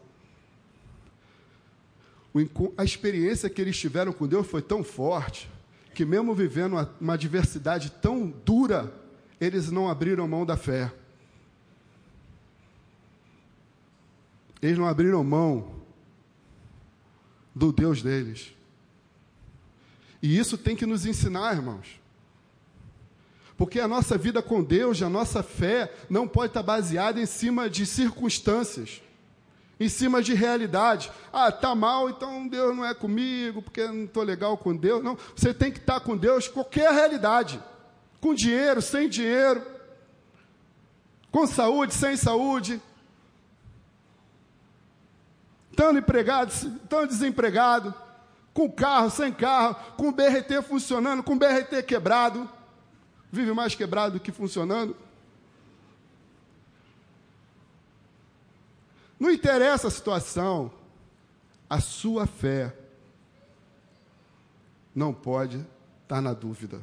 O, 2.34 2.74
a 2.78 2.84
experiência 2.84 3.50
que 3.50 3.62
eles 3.62 3.78
tiveram 3.78 4.12
com 4.12 4.28
Deus 4.28 4.46
foi 4.48 4.62
tão 4.62 4.84
forte 4.84 5.50
que, 5.96 6.06
mesmo 6.06 6.36
vivendo 6.36 6.74
uma, 7.00 7.14
adversidade 7.14 7.90
tão 7.90 8.30
dura, 8.30 8.94
eles 9.40 9.72
não 9.72 9.90
abriram 9.90 10.28
mão 10.28 10.46
da 10.46 10.58
fé. 10.58 10.94
Eles 14.62 14.78
não 14.78 14.88
abriram 14.88 15.24
mão 15.24 15.74
do 17.56 17.72
Deus 17.72 18.04
deles. 18.04 18.54
E 20.22 20.38
isso 20.38 20.58
tem 20.58 20.76
que 20.76 20.86
nos 20.86 21.06
ensinar, 21.06 21.56
irmãos. 21.56 22.02
Porque 23.58 23.80
a 23.80 23.88
nossa 23.88 24.18
vida 24.18 24.42
com 24.42 24.62
Deus, 24.62 25.02
a 25.02 25.10
nossa 25.10 25.42
fé, 25.42 25.94
não 26.10 26.28
pode 26.28 26.48
estar 26.48 26.64
baseada 26.64 27.22
em 27.22 27.26
cima 27.26 27.70
de 27.70 27.86
circunstâncias 27.86 29.02
em 29.80 29.90
cima 29.90 30.22
de 30.22 30.34
realidade. 30.34 31.12
Ah, 31.32 31.52
tá 31.52 31.76
mal, 31.76 32.10
então 32.10 32.48
Deus 32.48 32.76
não 32.76 32.86
é 32.86 32.94
comigo, 32.94 33.62
porque 33.62 33.86
não 33.86 34.06
estou 34.06 34.24
legal 34.24 34.58
com 34.58 34.76
Deus. 34.76 35.04
Não, 35.04 35.18
você 35.36 35.54
tem 35.54 35.72
que 35.72 35.80
estar 35.80 36.00
com 36.00 36.16
Deus 36.16 36.48
qualquer 36.48 36.92
realidade. 36.92 37.62
Com 38.22 38.34
dinheiro, 38.34 38.82
sem 38.82 39.10
dinheiro. 39.10 39.66
Com 41.32 41.46
saúde, 41.46 41.94
sem 41.94 42.16
saúde. 42.16 42.82
Estando 45.70 46.00
empregado, 46.00 46.50
estando 46.50 47.08
desempregado. 47.08 47.94
Com 48.54 48.72
carro, 48.72 49.10
sem 49.10 49.34
carro. 49.34 49.76
Com 49.98 50.14
BRT 50.14 50.62
funcionando, 50.66 51.22
com 51.22 51.38
BRT 51.38 51.84
quebrado. 51.84 52.50
Vive 53.30 53.52
mais 53.52 53.76
quebrado 53.76 54.14
do 54.14 54.20
que 54.22 54.32
funcionando. 54.32 54.96
Não 59.20 59.32
interessa 59.32 59.88
a 59.88 59.92
situação, 59.92 60.72
a 61.70 61.80
sua 61.80 62.28
fé 62.28 62.76
não 64.94 65.14
pode 65.14 65.66
estar 66.04 66.22
na 66.22 66.34
dúvida. 66.34 66.82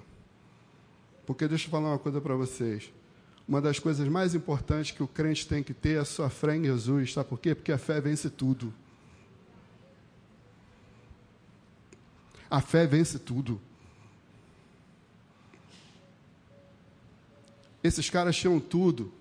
Porque 1.27 1.47
deixa 1.47 1.67
eu 1.67 1.71
falar 1.71 1.91
uma 1.91 1.99
coisa 1.99 2.21
para 2.21 2.35
vocês. 2.35 2.93
uma 3.47 3.61
das 3.61 3.79
coisas 3.79 4.07
mais 4.09 4.35
importantes 4.35 4.93
que 4.93 5.03
o 5.03 5.09
crente 5.09 5.47
tem 5.47 5.63
que 5.63 5.75
ter 5.75 5.97
é 5.97 6.01
a 6.01 6.05
sua 6.05 6.31
fé 6.31 6.57
em 6.57 6.65
Jesus. 6.65 7.13
Sabe 7.13 7.29
por 7.29 7.39
quê? 7.39 7.55
Porque 7.55 7.73
a 7.73 7.79
fé 7.79 8.01
vence 8.01 8.31
tudo. 8.31 8.73
A 12.51 12.61
fé 12.61 12.87
vence 12.87 13.19
tudo. 13.19 13.61
Esses 17.83 18.09
caras 18.09 18.37
tinham 18.37 18.61
tudo 18.61 19.13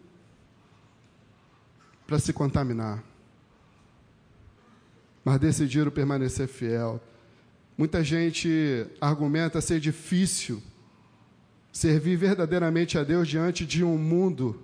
para 2.11 2.19
se 2.19 2.33
contaminar, 2.33 3.01
mas 5.23 5.39
decidiram 5.39 5.89
permanecer 5.89 6.45
fiel. 6.45 6.99
Muita 7.77 8.03
gente 8.03 8.85
argumenta 8.99 9.61
ser 9.61 9.79
difícil 9.79 10.61
servir 11.71 12.17
verdadeiramente 12.17 12.97
a 12.97 13.03
Deus 13.05 13.29
diante 13.29 13.65
de 13.65 13.81
um 13.81 13.97
mundo 13.97 14.61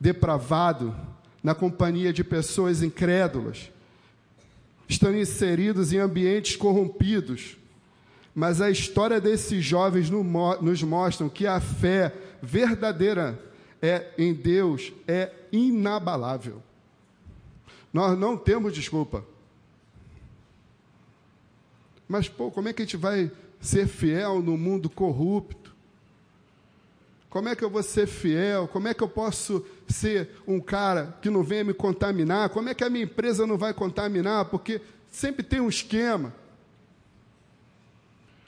depravado, 0.00 0.96
na 1.42 1.54
companhia 1.54 2.10
de 2.10 2.24
pessoas 2.24 2.82
incrédulas, 2.82 3.70
estão 4.88 5.14
inseridos 5.14 5.92
em 5.92 5.98
ambientes 5.98 6.56
corrompidos. 6.56 7.58
Mas 8.34 8.62
a 8.62 8.70
história 8.70 9.20
desses 9.20 9.62
jovens 9.62 10.08
nos 10.08 10.82
mostra 10.82 11.28
que 11.28 11.46
a 11.46 11.60
fé 11.60 12.14
verdadeira 12.40 13.51
é 13.82 14.14
em 14.16 14.32
Deus 14.32 14.92
é 15.08 15.32
inabalável. 15.50 16.62
Nós 17.92 18.16
não 18.16 18.38
temos 18.38 18.72
desculpa. 18.72 19.24
Mas, 22.08 22.28
pô, 22.28 22.50
como 22.50 22.68
é 22.68 22.72
que 22.72 22.82
a 22.82 22.84
gente 22.84 22.96
vai 22.96 23.30
ser 23.60 23.86
fiel 23.86 24.40
no 24.40 24.56
mundo 24.56 24.88
corrupto? 24.88 25.74
Como 27.28 27.48
é 27.48 27.56
que 27.56 27.64
eu 27.64 27.70
vou 27.70 27.82
ser 27.82 28.06
fiel? 28.06 28.68
Como 28.68 28.88
é 28.88 28.94
que 28.94 29.02
eu 29.02 29.08
posso 29.08 29.64
ser 29.88 30.30
um 30.46 30.60
cara 30.60 31.16
que 31.22 31.30
não 31.30 31.42
venha 31.42 31.64
me 31.64 31.74
contaminar? 31.74 32.50
Como 32.50 32.68
é 32.68 32.74
que 32.74 32.84
a 32.84 32.90
minha 32.90 33.04
empresa 33.04 33.46
não 33.46 33.56
vai 33.56 33.72
contaminar? 33.72 34.46
Porque 34.46 34.80
sempre 35.10 35.42
tem 35.42 35.58
um 35.58 35.68
esquema. 35.68 36.34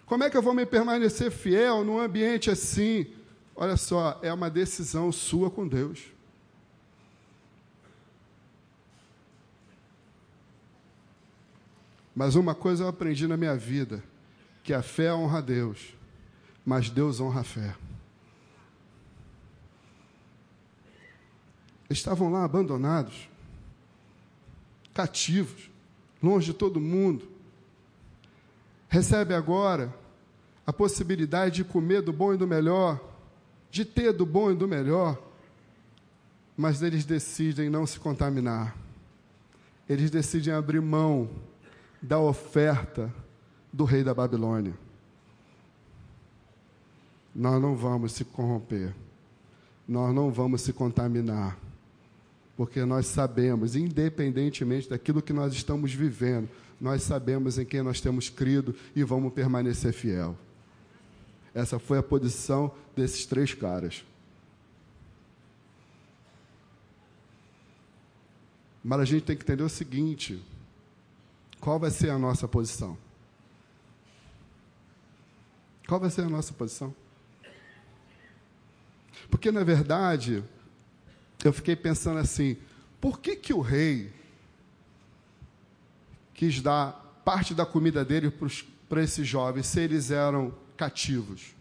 Como 0.04 0.22
é 0.22 0.28
que 0.28 0.36
eu 0.36 0.42
vou 0.42 0.52
me 0.52 0.66
permanecer 0.66 1.30
fiel 1.30 1.82
num 1.82 1.98
ambiente 1.98 2.50
assim? 2.50 3.06
Olha 3.56 3.76
só, 3.76 4.18
é 4.22 4.32
uma 4.32 4.50
decisão 4.50 5.12
sua 5.12 5.50
com 5.50 5.66
Deus. 5.66 6.12
Mas 12.14 12.34
uma 12.34 12.54
coisa 12.54 12.84
eu 12.84 12.88
aprendi 12.88 13.26
na 13.26 13.36
minha 13.36 13.56
vida: 13.56 14.02
que 14.62 14.72
a 14.72 14.82
fé 14.82 15.12
honra 15.12 15.38
a 15.38 15.40
Deus, 15.40 15.94
mas 16.64 16.88
Deus 16.88 17.20
honra 17.20 17.40
a 17.40 17.44
fé. 17.44 17.76
Estavam 21.90 22.30
lá 22.30 22.44
abandonados, 22.44 23.28
cativos, 24.92 25.70
longe 26.22 26.46
de 26.46 26.54
todo 26.54 26.80
mundo. 26.80 27.28
Recebe 28.88 29.34
agora 29.34 29.94
a 30.66 30.72
possibilidade 30.72 31.56
de 31.56 31.64
comer 31.64 32.00
do 32.00 32.12
bom 32.12 32.32
e 32.32 32.36
do 32.36 32.46
melhor, 32.46 33.13
de 33.74 33.84
ter 33.84 34.12
do 34.12 34.24
bom 34.24 34.52
e 34.52 34.54
do 34.54 34.68
melhor, 34.68 35.20
mas 36.56 36.80
eles 36.80 37.04
decidem 37.04 37.68
não 37.68 37.84
se 37.84 37.98
contaminar. 37.98 38.76
Eles 39.88 40.12
decidem 40.12 40.54
abrir 40.54 40.80
mão 40.80 41.28
da 42.00 42.20
oferta 42.20 43.12
do 43.72 43.82
rei 43.82 44.04
da 44.04 44.14
Babilônia. 44.14 44.74
Nós 47.34 47.60
não 47.60 47.74
vamos 47.74 48.12
se 48.12 48.24
corromper, 48.24 48.94
nós 49.88 50.14
não 50.14 50.30
vamos 50.30 50.60
se 50.60 50.72
contaminar, 50.72 51.58
porque 52.56 52.84
nós 52.84 53.06
sabemos, 53.06 53.74
independentemente 53.74 54.88
daquilo 54.88 55.20
que 55.20 55.32
nós 55.32 55.52
estamos 55.52 55.92
vivendo, 55.92 56.48
nós 56.80 57.02
sabemos 57.02 57.58
em 57.58 57.64
quem 57.64 57.82
nós 57.82 58.00
temos 58.00 58.30
crido 58.30 58.72
e 58.94 59.02
vamos 59.02 59.32
permanecer 59.32 59.92
fiel. 59.92 60.38
Essa 61.54 61.78
foi 61.78 61.98
a 61.98 62.02
posição 62.02 62.74
desses 62.96 63.24
três 63.24 63.54
caras. 63.54 64.04
Mas 68.82 69.00
a 69.00 69.04
gente 69.04 69.24
tem 69.24 69.36
que 69.36 69.44
entender 69.44 69.62
o 69.62 69.68
seguinte: 69.68 70.42
qual 71.60 71.78
vai 71.78 71.90
ser 71.90 72.10
a 72.10 72.18
nossa 72.18 72.48
posição? 72.48 72.98
Qual 75.86 76.00
vai 76.00 76.10
ser 76.10 76.22
a 76.22 76.28
nossa 76.28 76.52
posição? 76.52 76.94
Porque, 79.30 79.52
na 79.52 79.62
verdade, 79.62 80.42
eu 81.44 81.52
fiquei 81.52 81.76
pensando 81.76 82.18
assim: 82.18 82.56
por 83.00 83.20
que, 83.20 83.36
que 83.36 83.54
o 83.54 83.60
rei 83.60 84.12
quis 86.34 86.60
dar 86.60 86.92
parte 87.24 87.54
da 87.54 87.64
comida 87.64 88.04
dele 88.04 88.30
para 88.88 89.02
esses 89.02 89.26
jovens, 89.26 89.66
se 89.66 89.80
eles 89.80 90.10
eram 90.10 90.52
cativos? 90.76 91.54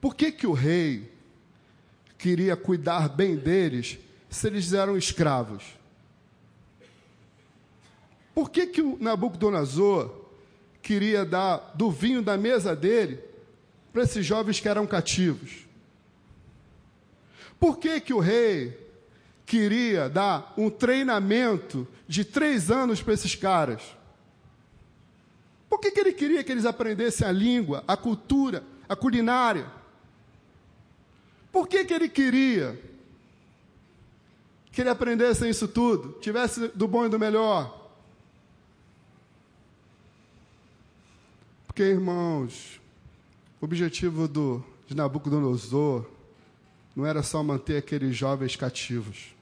Por 0.00 0.14
que, 0.14 0.32
que 0.32 0.46
o 0.46 0.52
rei 0.52 1.10
queria 2.16 2.56
cuidar 2.56 3.08
bem 3.08 3.36
deles, 3.36 3.98
se 4.28 4.46
eles 4.46 4.72
eram 4.72 4.96
escravos? 4.96 5.64
Por 8.34 8.50
que, 8.50 8.66
que 8.66 8.80
o 8.80 8.96
Nabucodonosor 8.98 10.14
queria 10.82 11.24
dar 11.24 11.72
do 11.74 11.90
vinho 11.90 12.22
da 12.22 12.36
mesa 12.36 12.74
dele 12.74 13.20
para 13.92 14.02
esses 14.02 14.24
jovens 14.24 14.60
que 14.60 14.68
eram 14.68 14.86
cativos? 14.86 15.66
Por 17.58 17.78
que, 17.78 18.00
que 18.00 18.14
o 18.14 18.20
rei 18.20 18.78
queria 19.44 20.08
dar 20.08 20.54
um 20.56 20.70
treinamento 20.70 21.86
de 22.08 22.24
três 22.24 22.70
anos 22.70 23.02
para 23.02 23.12
esses 23.12 23.34
caras? 23.34 23.82
Por 25.70 25.78
que, 25.78 25.92
que 25.92 26.00
ele 26.00 26.12
queria 26.12 26.42
que 26.42 26.50
eles 26.50 26.66
aprendessem 26.66 27.26
a 27.26 27.30
língua, 27.30 27.84
a 27.86 27.96
cultura, 27.96 28.64
a 28.88 28.96
culinária? 28.96 29.70
Por 31.52 31.68
que, 31.68 31.84
que 31.84 31.94
ele 31.94 32.08
queria 32.08 32.78
que 34.72 34.80
ele 34.80 34.90
aprendesse 34.90 35.48
isso 35.48 35.68
tudo, 35.68 36.18
tivesse 36.20 36.68
do 36.68 36.88
bom 36.88 37.06
e 37.06 37.08
do 37.08 37.20
melhor? 37.20 37.88
Porque, 41.66 41.82
irmãos, 41.84 42.80
o 43.60 43.64
objetivo 43.64 44.26
do, 44.26 44.64
de 44.88 44.96
Nabucodonosor 44.96 46.04
não 46.96 47.06
era 47.06 47.22
só 47.22 47.44
manter 47.44 47.76
aqueles 47.76 48.16
jovens 48.16 48.56
cativos, 48.56 49.34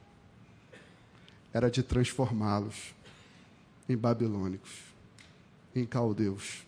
era 1.55 1.71
de 1.71 1.83
transformá-los 1.83 2.95
em 3.88 3.97
babilônicos, 3.97 4.88
em 5.79 5.87
caldeus. 5.87 6.67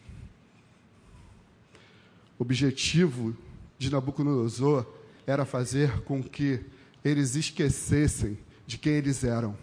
O 2.39 2.43
objetivo 2.43 3.37
de 3.79 3.91
Nabucodonosor 3.91 4.87
era 5.27 5.45
fazer 5.45 6.03
com 6.03 6.23
que 6.23 6.61
eles 7.05 7.35
esquecessem 7.37 8.39
de 8.67 8.79
quem 8.79 8.95
eles 8.95 9.25
eram. 9.25 9.57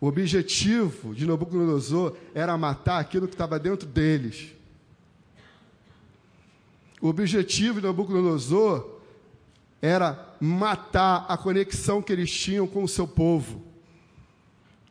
O 0.00 0.06
objetivo 0.06 1.14
de 1.14 1.26
Nabucodonosor 1.26 2.16
era 2.34 2.56
matar 2.56 3.00
aquilo 3.00 3.26
que 3.26 3.34
estava 3.34 3.58
dentro 3.58 3.88
deles. 3.88 4.54
O 7.00 7.08
objetivo 7.08 7.80
de 7.80 7.86
Nabucodonosor 7.86 8.98
era 9.82 10.36
matar 10.40 11.26
a 11.28 11.36
conexão 11.36 12.02
que 12.02 12.12
eles 12.12 12.30
tinham 12.30 12.66
com 12.66 12.84
o 12.84 12.88
seu 12.88 13.06
povo. 13.06 13.67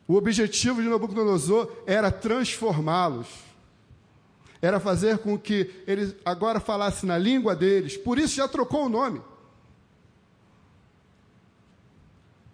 O 0.08 0.14
objetivo 0.14 0.82
de 0.82 0.88
Nabucodonosor 0.88 1.70
era 1.86 2.10
transformá-los. 2.10 3.28
Era 4.60 4.80
fazer 4.80 5.18
com 5.18 5.38
que 5.38 5.70
eles 5.86 6.16
agora 6.24 6.58
falassem 6.58 7.06
na 7.06 7.18
língua 7.18 7.54
deles. 7.54 7.98
Por 7.98 8.18
isso 8.18 8.34
já 8.34 8.48
trocou 8.48 8.86
o 8.86 8.88
nome. 8.88 9.20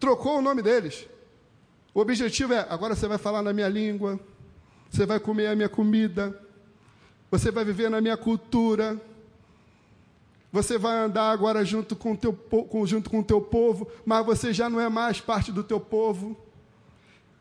Trocou 0.00 0.38
o 0.38 0.42
nome 0.42 0.62
deles. 0.62 1.06
O 1.94 2.00
objetivo 2.00 2.52
é: 2.52 2.66
agora 2.68 2.96
você 2.96 3.06
vai 3.06 3.18
falar 3.18 3.40
na 3.40 3.52
minha 3.52 3.68
língua, 3.68 4.18
você 4.90 5.06
vai 5.06 5.20
comer 5.20 5.46
a 5.46 5.54
minha 5.54 5.68
comida, 5.68 6.38
você 7.30 7.52
vai 7.52 7.64
viver 7.64 7.88
na 7.88 8.00
minha 8.00 8.16
cultura, 8.16 9.00
você 10.52 10.76
vai 10.76 10.96
andar 10.98 11.30
agora 11.30 11.64
junto 11.64 11.94
com 11.94 12.12
o 12.12 12.16
teu, 12.16 12.36
junto 12.84 13.08
com 13.08 13.20
o 13.20 13.24
teu 13.24 13.40
povo, 13.40 13.88
mas 14.04 14.26
você 14.26 14.52
já 14.52 14.68
não 14.68 14.80
é 14.80 14.88
mais 14.88 15.20
parte 15.20 15.52
do 15.52 15.62
teu 15.62 15.78
povo. 15.78 16.43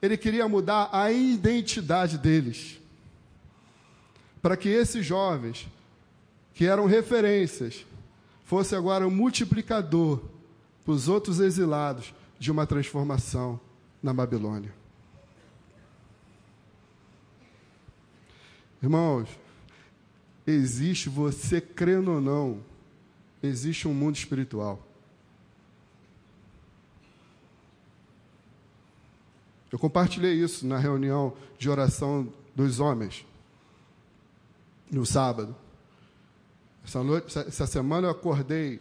Ele 0.03 0.17
queria 0.17 0.49
mudar 0.49 0.89
a 0.91 1.09
identidade 1.13 2.17
deles. 2.17 2.77
Para 4.41 4.57
que 4.57 4.67
esses 4.67 5.05
jovens, 5.05 5.65
que 6.53 6.65
eram 6.65 6.85
referências, 6.85 7.85
fosse 8.43 8.75
agora 8.75 9.07
um 9.07 9.09
multiplicador 9.09 10.21
para 10.83 10.93
os 10.93 11.07
outros 11.07 11.39
exilados 11.39 12.13
de 12.37 12.51
uma 12.51 12.67
transformação 12.67 13.57
na 14.01 14.13
Babilônia. 14.13 14.73
Irmãos, 18.81 19.29
existe 20.45 21.07
você 21.07 21.61
crendo 21.61 22.11
ou 22.11 22.19
não, 22.19 22.59
existe 23.41 23.87
um 23.87 23.93
mundo 23.93 24.17
espiritual. 24.17 24.85
Eu 29.73 29.79
compartilhei 29.79 30.35
isso 30.35 30.67
na 30.67 30.77
reunião 30.77 31.33
de 31.57 31.67
oração 31.67 32.31
dos 32.55 32.79
homens, 32.79 33.25
no 34.91 35.03
sábado. 35.03 35.55
Essa, 36.85 37.03
noite, 37.03 37.39
essa 37.39 37.65
semana 37.65 38.05
eu 38.05 38.11
acordei, 38.11 38.79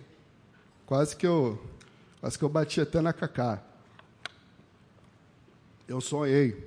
quase 0.85 1.17
que 1.17 1.27
eu, 1.27 1.59
quase 2.21 2.39
que 2.39 2.45
eu 2.45 2.49
bati 2.51 2.79
até 2.79 3.01
na 3.01 3.11
cacá. 3.11 3.63
Eu 5.89 5.99
sonhei 5.99 6.63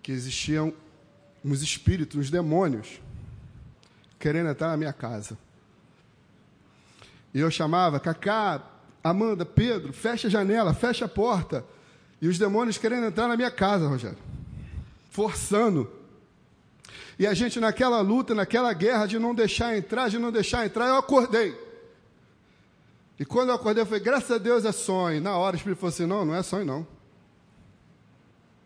que 0.00 0.12
existiam 0.12 0.72
uns 1.44 1.60
espíritos, 1.60 2.16
uns 2.16 2.30
demônios, 2.30 3.00
querendo 4.16 4.50
entrar 4.50 4.68
na 4.68 4.76
minha 4.76 4.92
casa. 4.92 5.36
E 7.34 7.40
eu 7.40 7.50
chamava, 7.50 7.98
Cacá, 7.98 8.62
Amanda, 9.02 9.44
Pedro, 9.44 9.92
fecha 9.92 10.28
a 10.28 10.30
janela, 10.30 10.72
fecha 10.72 11.06
a 11.06 11.08
porta. 11.08 11.64
E 12.24 12.26
os 12.26 12.38
demônios 12.38 12.78
querendo 12.78 13.04
entrar 13.04 13.28
na 13.28 13.36
minha 13.36 13.50
casa, 13.50 13.86
Rogério. 13.86 14.16
Forçando. 15.10 15.92
E 17.18 17.26
a 17.26 17.34
gente 17.34 17.60
naquela 17.60 18.00
luta, 18.00 18.34
naquela 18.34 18.72
guerra 18.72 19.04
de 19.04 19.18
não 19.18 19.34
deixar 19.34 19.76
entrar, 19.76 20.08
de 20.08 20.18
não 20.18 20.32
deixar 20.32 20.64
entrar, 20.64 20.86
eu 20.88 20.96
acordei. 20.96 21.54
E 23.20 23.26
quando 23.26 23.50
eu 23.50 23.54
acordei, 23.54 23.82
eu 23.82 23.86
falei, 23.86 24.02
graças 24.02 24.30
a 24.30 24.38
Deus 24.38 24.64
é 24.64 24.72
sonho. 24.72 25.20
Na 25.20 25.36
hora 25.36 25.54
o 25.54 25.58
Espírito 25.58 25.80
falou 25.80 25.92
assim, 25.92 26.06
não, 26.06 26.24
não 26.24 26.34
é 26.34 26.42
sonho 26.42 26.64
não. 26.64 26.86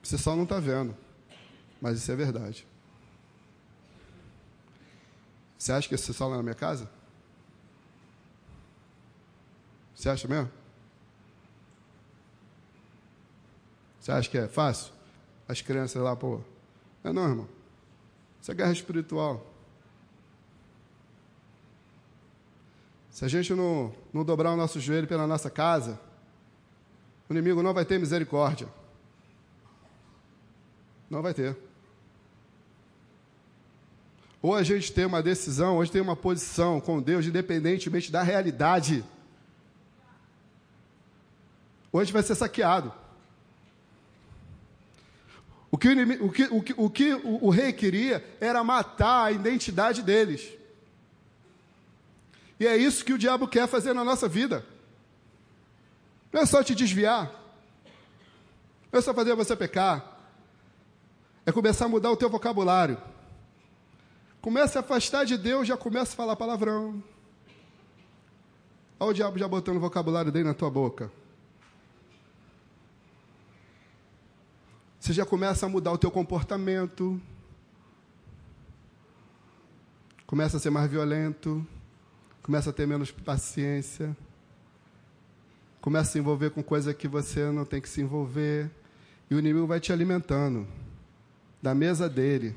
Você 0.04 0.16
só 0.16 0.36
não 0.36 0.44
está 0.44 0.60
vendo. 0.60 0.96
Mas 1.80 1.98
isso 1.98 2.12
é 2.12 2.14
verdade. 2.14 2.64
Você 5.58 5.72
acha 5.72 5.88
que 5.88 5.96
esse 5.96 6.14
sol 6.14 6.32
é 6.32 6.36
na 6.36 6.44
minha 6.44 6.54
casa? 6.54 6.88
Você 9.96 10.08
acha 10.08 10.28
mesmo? 10.28 10.57
Você 14.08 14.12
acha 14.12 14.30
que 14.30 14.38
é 14.38 14.48
fácil? 14.48 14.90
As 15.46 15.60
crianças 15.60 16.02
lá, 16.02 16.16
pô. 16.16 16.40
É 17.04 17.12
não, 17.12 17.28
irmão. 17.28 17.48
Isso 18.40 18.50
é 18.50 18.54
guerra 18.54 18.72
espiritual. 18.72 19.46
Se 23.10 23.22
a 23.26 23.28
gente 23.28 23.52
não, 23.52 23.94
não 24.10 24.24
dobrar 24.24 24.52
o 24.52 24.56
nosso 24.56 24.80
joelho 24.80 25.06
pela 25.06 25.26
nossa 25.26 25.50
casa, 25.50 26.00
o 27.28 27.34
inimigo 27.34 27.62
não 27.62 27.74
vai 27.74 27.84
ter 27.84 27.98
misericórdia. 27.98 28.66
Não 31.10 31.20
vai 31.20 31.34
ter. 31.34 31.54
Ou 34.40 34.54
a 34.54 34.62
gente 34.62 34.90
tem 34.90 35.04
uma 35.04 35.22
decisão, 35.22 35.84
gente 35.84 35.92
tem 35.92 36.00
uma 36.00 36.16
posição 36.16 36.80
com 36.80 37.02
Deus, 37.02 37.26
independentemente 37.26 38.10
da 38.10 38.22
realidade. 38.22 39.04
Gente 41.92 42.12
vai 42.14 42.22
ser 42.22 42.36
saqueado. 42.36 42.90
O 45.70 45.76
que 45.76 45.88
o, 45.88 46.26
o, 46.26 46.30
que, 46.30 46.44
o, 46.44 46.62
que, 46.62 46.74
o, 46.76 46.90
que 46.90 47.14
o 47.14 47.50
rei 47.50 47.72
queria 47.72 48.24
era 48.40 48.64
matar 48.64 49.24
a 49.24 49.32
identidade 49.32 50.02
deles. 50.02 50.48
E 52.58 52.66
é 52.66 52.76
isso 52.76 53.04
que 53.04 53.12
o 53.12 53.18
diabo 53.18 53.46
quer 53.46 53.68
fazer 53.68 53.92
na 53.92 54.02
nossa 54.02 54.26
vida. 54.26 54.64
Não 56.32 56.40
é 56.40 56.46
só 56.46 56.62
te 56.62 56.74
desviar. 56.74 57.30
Não 58.90 58.98
é 58.98 59.02
só 59.02 59.12
fazer 59.12 59.34
você 59.34 59.54
pecar. 59.54 60.18
É 61.44 61.52
começar 61.52 61.84
a 61.84 61.88
mudar 61.88 62.10
o 62.10 62.16
teu 62.16 62.28
vocabulário. 62.28 62.98
Começa 64.40 64.78
a 64.78 64.80
afastar 64.80 65.24
de 65.24 65.36
Deus, 65.36 65.68
já 65.68 65.76
começa 65.76 66.12
a 66.12 66.16
falar 66.16 66.36
palavrão. 66.36 67.02
Olha 68.98 69.10
o 69.10 69.14
diabo 69.14 69.38
já 69.38 69.46
botando 69.46 69.76
o 69.76 69.80
vocabulário 69.80 70.32
dele 70.32 70.46
na 70.46 70.54
tua 70.54 70.70
boca. 70.70 71.10
Você 75.08 75.14
já 75.14 75.24
começa 75.24 75.64
a 75.64 75.68
mudar 75.70 75.90
o 75.90 75.96
teu 75.96 76.10
comportamento. 76.10 77.18
Começa 80.26 80.58
a 80.58 80.60
ser 80.60 80.68
mais 80.68 80.90
violento. 80.90 81.66
Começa 82.42 82.68
a 82.68 82.72
ter 82.74 82.86
menos 82.86 83.10
paciência. 83.10 84.14
Começa 85.80 86.10
a 86.10 86.12
se 86.12 86.18
envolver 86.18 86.50
com 86.50 86.62
coisa 86.62 86.92
que 86.92 87.08
você 87.08 87.50
não 87.50 87.64
tem 87.64 87.80
que 87.80 87.88
se 87.88 88.02
envolver. 88.02 88.70
E 89.30 89.34
o 89.34 89.38
inimigo 89.38 89.66
vai 89.66 89.80
te 89.80 89.94
alimentando 89.94 90.68
da 91.62 91.74
mesa 91.74 92.06
dele. 92.06 92.54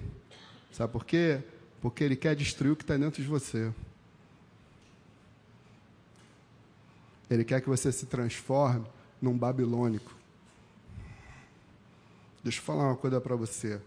Sabe 0.74 0.92
por 0.92 1.06
quê? 1.06 1.42
Porque 1.82 2.04
ele 2.04 2.18
quer 2.18 2.36
destruir 2.36 2.74
o 2.74 2.76
que 2.76 2.84
está 2.84 2.98
dentro 2.98 3.24
de 3.24 3.30
você. 3.30 3.74
Ele 7.30 7.46
quer 7.46 7.62
que 7.62 7.70
você 7.70 7.94
se 7.94 8.08
transforme 8.08 8.86
num 9.22 9.38
babilônico. 9.38 10.20
Deixa 12.44 12.60
eu 12.60 12.64
falar 12.64 12.84
uma 12.84 12.96
coisa 12.96 13.22
para 13.22 13.36
você. 13.36 13.82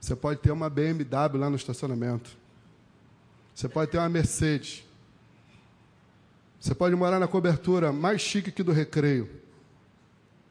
Você 0.00 0.16
pode 0.16 0.40
ter 0.40 0.50
uma 0.50 0.68
BMW 0.68 1.38
lá 1.38 1.48
no 1.48 1.56
estacionamento. 1.56 2.36
Você 3.54 3.68
pode 3.68 3.90
ter 3.90 3.98
uma 3.98 4.08
Mercedes. 4.08 4.84
Você 6.58 6.74
pode 6.74 6.94
morar 6.94 7.18
na 7.18 7.28
cobertura 7.28 7.92
mais 7.92 8.20
chique 8.20 8.50
que 8.50 8.62
do 8.62 8.72
recreio. 8.72 9.28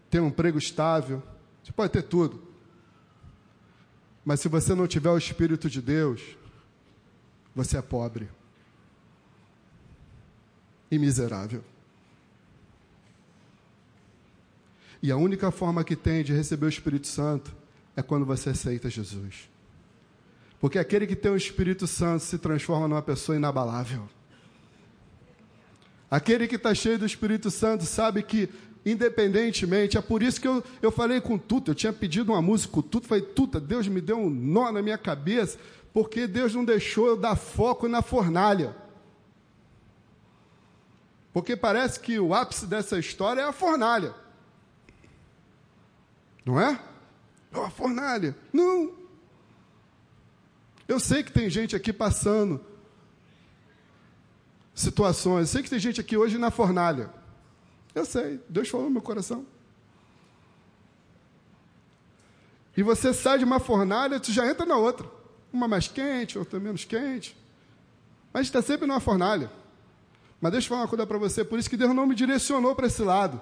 Ter 0.10 0.20
um 0.20 0.28
emprego 0.28 0.58
estável. 0.58 1.24
Você 1.64 1.72
pode 1.72 1.92
ter 1.92 2.04
tudo. 2.04 2.42
Mas 4.24 4.40
se 4.40 4.48
você 4.48 4.76
não 4.76 4.88
tiver 4.88 5.10
o 5.10 5.18
Espírito 5.18 5.70
de 5.70 5.82
Deus, 5.82 6.38
você 7.56 7.78
é 7.78 7.82
pobre 7.82 8.30
e 10.92 11.00
miserável. 11.00 11.64
E 15.02 15.12
a 15.12 15.18
única 15.18 15.50
forma 15.50 15.84
que 15.84 15.96
tem 15.96 16.24
de 16.24 16.34
receber 16.34 16.68
o 16.68 16.70
Espírito 16.70 17.08
Santo 17.08 17.56
é 17.96 18.02
quando 18.02 18.26
você 18.26 18.52
aceita 18.52 18.90
Jesus. 18.90 19.50
Porque 20.60 20.78
aquele 20.78 21.08
que 21.08 21.16
tem 21.16 21.32
o 21.32 21.36
Espírito 21.36 21.88
Santo 21.88 22.24
se 22.24 22.38
transforma 22.38 22.88
numa 22.88 23.02
pessoa 23.02 23.36
inabalável. 23.36 24.08
Aquele 26.10 26.48
que 26.48 26.56
está 26.56 26.76
cheio 26.76 27.00
do 27.00 27.06
Espírito 27.06 27.50
Santo 27.50 27.84
sabe 27.84 28.22
que, 28.22 28.48
independentemente, 28.86 29.98
é 29.98 30.02
por 30.02 30.22
isso 30.22 30.40
que 30.40 30.48
eu, 30.48 30.64
eu 30.82 30.92
falei 30.92 31.20
com 31.20 31.38
Tuta, 31.38 31.72
eu 31.72 31.76
tinha 31.76 31.92
pedido 31.92 32.32
uma 32.32 32.42
música 32.42 32.72
com 32.72 32.82
Tuta, 32.82 33.08
falei, 33.08 33.24
Tuta, 33.24 33.60
Deus 33.60 33.88
me 33.88 34.02
deu 34.02 34.18
um 34.18 34.30
nó 34.30 34.72
na 34.72 34.84
minha 34.84 34.98
cabeça, 34.98 35.58
porque 35.92 36.28
Deus 36.28 36.54
não 36.54 36.64
deixou 36.64 37.08
eu 37.08 37.18
dar 37.18 37.36
foco 37.36 37.88
na 37.88 38.04
fornalha. 38.04 38.76
Porque 41.34 41.56
parece 41.56 42.00
que 42.00 42.20
o 42.20 42.34
ápice 42.34 42.68
dessa 42.68 43.00
história 43.00 43.42
é 43.42 43.46
a 43.46 43.54
fornalha. 43.54 44.14
Não 46.46 46.60
é? 46.60 46.80
É 47.52 47.58
uma 47.58 47.70
fornalha. 47.70 48.36
Não. 48.52 48.94
Eu 50.88 51.00
sei 51.00 51.24
que 51.24 51.32
tem 51.32 51.50
gente 51.50 51.76
aqui 51.76 51.94
passando 51.94 52.64
situações. 54.74 55.42
Eu 55.42 55.54
sei 55.54 55.64
que 55.64 55.70
tem 55.70 55.80
gente 55.80 56.02
aqui 56.02 56.18
hoje 56.18 56.38
na 56.38 56.52
fornalha. 56.52 57.10
Eu 57.94 58.06
sei. 58.06 58.40
Deus 58.50 58.70
falou 58.70 58.88
no 58.88 58.94
meu 58.94 59.02
coração. 59.02 59.46
E 62.76 62.84
você 62.84 63.14
sai 63.14 63.38
de 63.38 63.44
uma 63.44 63.60
fornalha, 63.60 64.18
você 64.18 64.32
já 64.32 64.48
entra 64.50 64.66
na 64.66 64.78
outra. 64.78 65.10
Uma 65.52 65.68
mais 65.68 65.88
quente, 65.88 66.38
outra 66.40 66.60
menos 66.60 66.86
quente. 66.86 67.38
Mas 68.34 68.48
está 68.48 68.62
sempre 68.62 68.88
numa 68.88 69.02
fornalha. 69.02 69.52
Mas 70.40 70.54
deixa 70.54 70.66
eu 70.66 70.70
falar 70.70 70.82
uma 70.82 70.88
coisa 70.88 71.06
para 71.06 71.18
você, 71.18 71.44
por 71.44 71.60
isso 71.60 71.70
que 71.70 71.78
Deus 71.78 71.94
não 71.94 72.08
me 72.08 72.16
direcionou 72.16 72.76
para 72.76 72.88
esse 72.88 73.04
lado. 73.04 73.40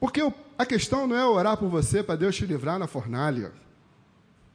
Porque 0.00 0.20
a 0.56 0.64
questão 0.64 1.06
não 1.06 1.14
é 1.14 1.26
orar 1.26 1.58
por 1.58 1.68
você 1.68 2.02
para 2.02 2.16
Deus 2.16 2.34
te 2.34 2.46
livrar 2.46 2.78
na 2.78 2.86
fornalha. 2.86 3.52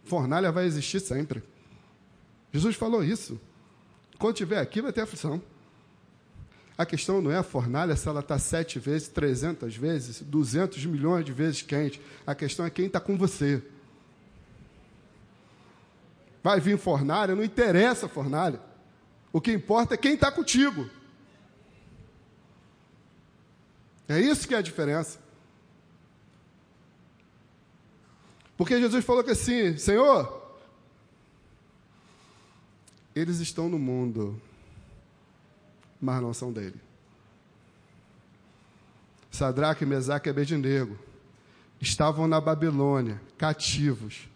Fornalha 0.03 0.51
vai 0.51 0.65
existir 0.65 0.99
sempre. 0.99 1.43
Jesus 2.51 2.75
falou 2.75 3.03
isso. 3.03 3.39
Quando 4.17 4.33
estiver 4.33 4.59
aqui, 4.59 4.81
vai 4.81 4.91
ter 4.91 5.01
aflição. 5.01 5.41
A 6.77 6.85
questão 6.85 7.21
não 7.21 7.31
é 7.31 7.37
a 7.37 7.43
fornalha 7.43 7.95
se 7.95 8.07
ela 8.07 8.19
está 8.19 8.39
sete 8.39 8.79
vezes, 8.79 9.07
trezentas 9.07 9.75
vezes, 9.75 10.21
duzentos 10.21 10.83
milhões 10.85 11.23
de 11.23 11.31
vezes 11.31 11.61
quente. 11.61 12.01
A 12.25 12.33
questão 12.33 12.65
é 12.65 12.69
quem 12.69 12.87
está 12.87 12.99
com 12.99 13.17
você. 13.17 13.63
Vai 16.43 16.59
vir 16.59 16.77
fornalha, 16.77 17.35
não 17.35 17.43
interessa 17.43 18.07
a 18.07 18.09
fornalha. 18.09 18.59
O 19.31 19.39
que 19.39 19.51
importa 19.51 19.93
é 19.93 19.97
quem 19.97 20.15
está 20.15 20.31
contigo. 20.31 20.89
É 24.07 24.19
isso 24.19 24.47
que 24.47 24.53
é 24.53 24.57
a 24.57 24.61
diferença. 24.61 25.24
Porque 28.57 28.79
Jesus 28.79 29.03
falou 29.03 29.23
que 29.23 29.31
assim, 29.31 29.77
Senhor, 29.77 30.41
eles 33.15 33.39
estão 33.39 33.69
no 33.69 33.79
mundo, 33.79 34.39
mas 36.01 36.21
não 36.21 36.33
são 36.33 36.51
dele. 36.51 36.79
Sadraque, 39.31 39.85
Mesaque 39.85 40.29
e 40.29 40.31
Abednego 40.31 40.97
estavam 41.81 42.27
na 42.27 42.39
Babilônia, 42.39 43.21
cativos, 43.37 44.29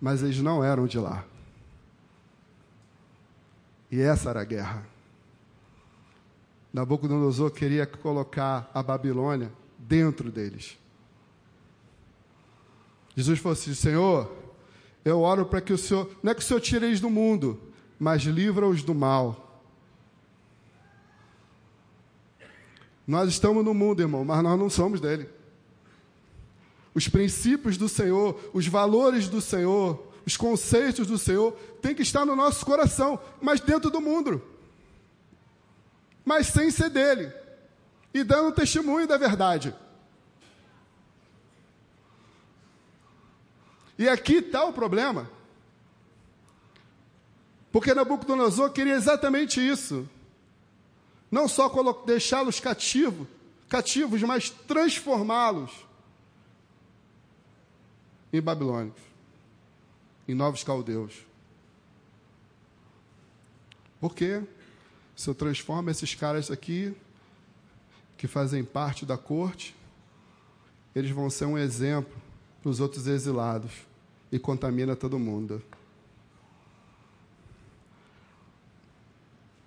mas 0.00 0.22
eles 0.22 0.38
não 0.38 0.64
eram 0.64 0.86
de 0.86 0.98
lá. 0.98 1.24
E 3.90 4.00
essa 4.00 4.30
era 4.30 4.40
a 4.40 4.44
guerra. 4.44 4.86
Nabucodonosor 6.72 7.50
queria 7.52 7.86
colocar 7.86 8.68
a 8.74 8.82
Babilônia 8.82 9.52
dentro 9.78 10.32
deles. 10.32 10.76
Jesus 13.16 13.38
falou 13.38 13.52
assim: 13.52 13.74
Senhor, 13.74 14.30
eu 15.04 15.20
oro 15.20 15.46
para 15.46 15.60
que 15.60 15.72
o 15.72 15.78
Senhor, 15.78 16.10
não 16.22 16.32
é 16.32 16.34
que 16.34 16.40
o 16.40 16.44
Senhor 16.44 16.60
tire 16.60 16.86
eles 16.86 17.00
do 17.00 17.10
mundo, 17.10 17.60
mas 17.98 18.22
livra-os 18.22 18.82
do 18.82 18.94
mal. 18.94 19.62
Nós 23.06 23.28
estamos 23.28 23.64
no 23.64 23.74
mundo, 23.74 24.00
irmão, 24.00 24.24
mas 24.24 24.42
nós 24.42 24.58
não 24.58 24.70
somos 24.70 25.00
dele. 25.00 25.28
Os 26.94 27.08
princípios 27.08 27.76
do 27.76 27.88
Senhor, 27.88 28.38
os 28.54 28.66
valores 28.66 29.28
do 29.28 29.40
Senhor, 29.40 30.12
os 30.24 30.36
conceitos 30.36 31.06
do 31.06 31.18
Senhor 31.18 31.52
têm 31.82 31.94
que 31.94 32.02
estar 32.02 32.24
no 32.24 32.34
nosso 32.34 32.64
coração, 32.64 33.20
mas 33.42 33.60
dentro 33.60 33.90
do 33.90 34.00
mundo. 34.00 34.42
Mas 36.24 36.46
sem 36.46 36.70
ser 36.70 36.88
dele. 36.88 37.30
E 38.14 38.24
dando 38.24 38.54
testemunho 38.54 39.06
da 39.06 39.18
verdade. 39.18 39.74
E 43.98 44.08
aqui 44.08 44.34
está 44.34 44.64
o 44.64 44.72
problema. 44.72 45.30
Porque 47.70 47.94
Nabucodonosor 47.94 48.70
queria 48.70 48.94
exatamente 48.94 49.60
isso. 49.60 50.08
Não 51.30 51.48
só 51.48 51.68
deixá-los 52.04 52.60
cativos, 52.60 53.26
cativos, 53.68 54.22
mas 54.22 54.50
transformá-los 54.50 55.72
em 58.32 58.40
babilônios, 58.40 58.96
em 60.28 60.34
novos 60.34 60.62
caldeus. 60.62 61.14
Por 64.00 64.14
quê? 64.14 64.42
Se 65.16 65.28
eu 65.28 65.34
transformo 65.34 65.90
esses 65.90 66.14
caras 66.14 66.50
aqui, 66.50 66.96
que 68.16 68.26
fazem 68.26 68.64
parte 68.64 69.06
da 69.06 69.16
corte, 69.16 69.74
eles 70.94 71.10
vão 71.10 71.28
ser 71.28 71.46
um 71.46 71.58
exemplo 71.58 72.23
para 72.64 72.70
os 72.70 72.80
outros 72.80 73.06
exilados 73.06 73.72
e 74.32 74.38
contamina 74.38 74.96
todo 74.96 75.18
mundo. 75.18 75.62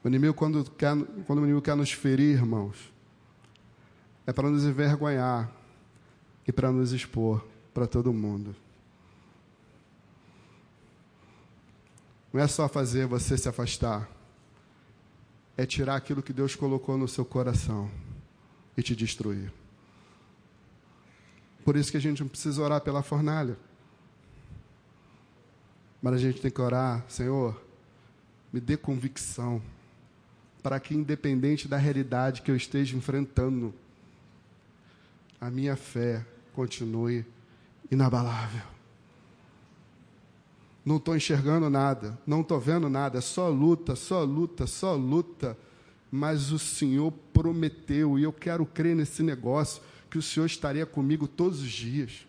O 0.04 0.08
inimigo, 0.08 0.34
quando, 0.34 0.64
quer, 0.72 0.96
quando 1.28 1.38
o 1.38 1.42
inimigo 1.44 1.62
quer 1.62 1.76
nos 1.76 1.92
ferir, 1.92 2.32
irmãos, 2.36 2.92
é 4.26 4.34
para 4.34 4.50
nos 4.50 4.64
envergonhar 4.64 5.52
e 6.48 6.52
para 6.52 6.72
nos 6.72 6.92
expor 6.92 7.46
para 7.72 7.86
todo 7.86 8.12
mundo. 8.12 8.56
Não 12.34 12.42
é 12.42 12.48
só 12.48 12.68
fazer 12.68 13.06
você 13.06 13.38
se 13.38 13.48
afastar, 13.48 14.10
é 15.56 15.68
tirar 15.68 15.98
aquilo 15.98 16.24
que 16.24 16.34
Deus 16.34 16.56
colocou 16.56 16.98
no 16.98 17.08
seu 17.08 17.24
coração 17.24 17.92
e 18.76 18.82
te 18.82 18.96
destruir. 18.96 19.54
Por 21.68 21.76
isso 21.76 21.92
que 21.92 21.98
a 21.98 22.00
gente 22.00 22.22
não 22.22 22.30
precisa 22.30 22.62
orar 22.62 22.80
pela 22.80 23.04
fornalha. 23.04 23.58
Mas 26.02 26.14
a 26.14 26.18
gente 26.18 26.40
tem 26.40 26.50
que 26.50 26.62
orar, 26.62 27.04
Senhor, 27.10 27.62
me 28.54 28.62
dê 28.62 28.78
convicção 28.78 29.62
para 30.64 30.80
que, 30.80 30.96
independente 30.96 31.68
da 31.68 31.76
realidade 31.76 32.42
que 32.42 32.50
eu 32.50 32.56
esteja 32.56 32.96
enfrentando, 32.96 33.74
a 35.42 35.52
minha 35.52 35.76
fé 35.76 36.26
continue 36.54 37.26
inabalável. 37.92 38.64
Não 40.86 40.96
estou 40.96 41.18
enxergando 41.18 41.70
nada, 41.70 42.18
não 42.26 42.40
estou 42.40 42.62
vendo 42.62 42.88
nada, 42.88 43.20
só 43.20 43.50
luta, 43.50 43.94
só 43.94 44.24
luta, 44.24 44.66
só 44.66 44.96
luta. 44.96 45.58
Mas 46.10 46.50
o 46.50 46.60
Senhor 46.60 47.12
prometeu, 47.34 48.18
e 48.18 48.24
eu 48.24 48.32
quero 48.32 48.66
crer 48.66 48.96
nesse 48.96 49.22
negócio 49.22 49.82
que 50.18 50.20
o 50.20 50.24
Senhor 50.24 50.48
estaria 50.48 50.86
comigo 50.86 51.28
todos 51.28 51.62
os 51.62 51.70
dias. 51.70 52.28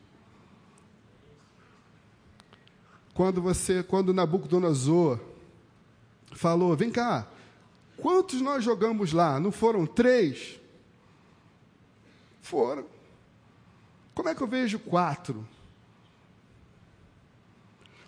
Quando 3.15 3.41
você, 3.41 3.83
quando 3.83 4.13
Nabucodonosor 4.13 5.19
falou, 6.33 6.77
vem 6.77 6.91
cá, 6.91 7.27
quantos 7.97 8.43
nós 8.43 8.63
jogamos 8.63 9.13
lá? 9.13 9.41
Não 9.41 9.51
foram 9.51 9.87
três? 9.87 10.61
Foram. 12.43 12.85
Como 14.15 14.29
é 14.29 14.35
que 14.35 14.43
eu 14.43 14.47
vejo 14.47 14.79
quatro? 14.79 15.49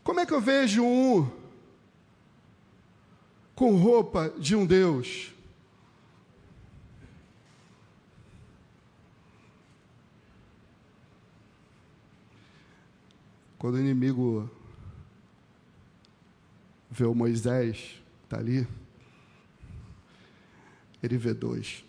Como 0.04 0.20
é 0.20 0.26
que 0.26 0.34
eu 0.34 0.40
vejo 0.42 0.84
um 0.84 1.26
com 3.54 3.76
roupa 3.76 4.28
de 4.38 4.54
um 4.54 4.66
Deus? 4.66 5.32
Quando 13.60 13.74
o 13.74 13.78
inimigo 13.78 14.50
vê 16.90 17.04
o 17.04 17.14
Moisés, 17.14 18.00
está 18.24 18.38
ali, 18.38 18.66
ele 21.02 21.18
vê 21.18 21.34
dois. 21.34 21.84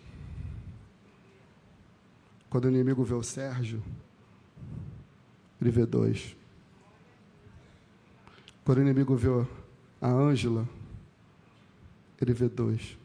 Quando 2.49 2.65
o 2.65 2.69
inimigo 2.69 3.05
vê 3.05 3.13
o 3.13 3.23
Sérgio, 3.23 3.81
ele 5.61 5.71
vê 5.71 5.85
dois. 5.85 6.35
Quando 8.65 8.79
o 8.79 8.81
inimigo 8.81 9.15
vê 9.15 9.29
a 10.01 10.09
Ângela, 10.09 10.67
ele 12.19 12.33
vê 12.33 12.49
dois. 12.49 12.97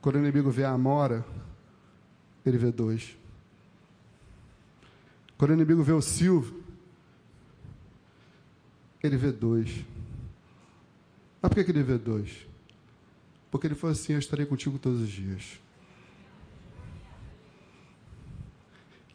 Quando 0.00 0.14
o 0.14 0.20
inimigo 0.20 0.50
vê 0.50 0.64
a 0.64 0.70
Amora, 0.70 1.22
ele 2.46 2.56
vê 2.56 2.72
dois. 2.72 3.14
Quando 5.36 5.50
o 5.50 5.54
inimigo 5.54 5.82
vê 5.82 5.92
o 5.92 6.00
Silvio, 6.00 6.66
ele 9.02 9.16
vê 9.16 9.32
dois. 9.32 9.84
Mas 11.40 11.52
por 11.52 11.64
que 11.64 11.70
ele 11.70 11.82
vê 11.82 11.96
dois? 11.96 12.46
Porque 13.50 13.66
ele 13.66 13.74
falou 13.74 13.92
assim: 13.92 14.12
Eu 14.12 14.18
estarei 14.18 14.44
contigo 14.44 14.78
todos 14.78 15.00
os 15.00 15.08
dias. 15.08 15.60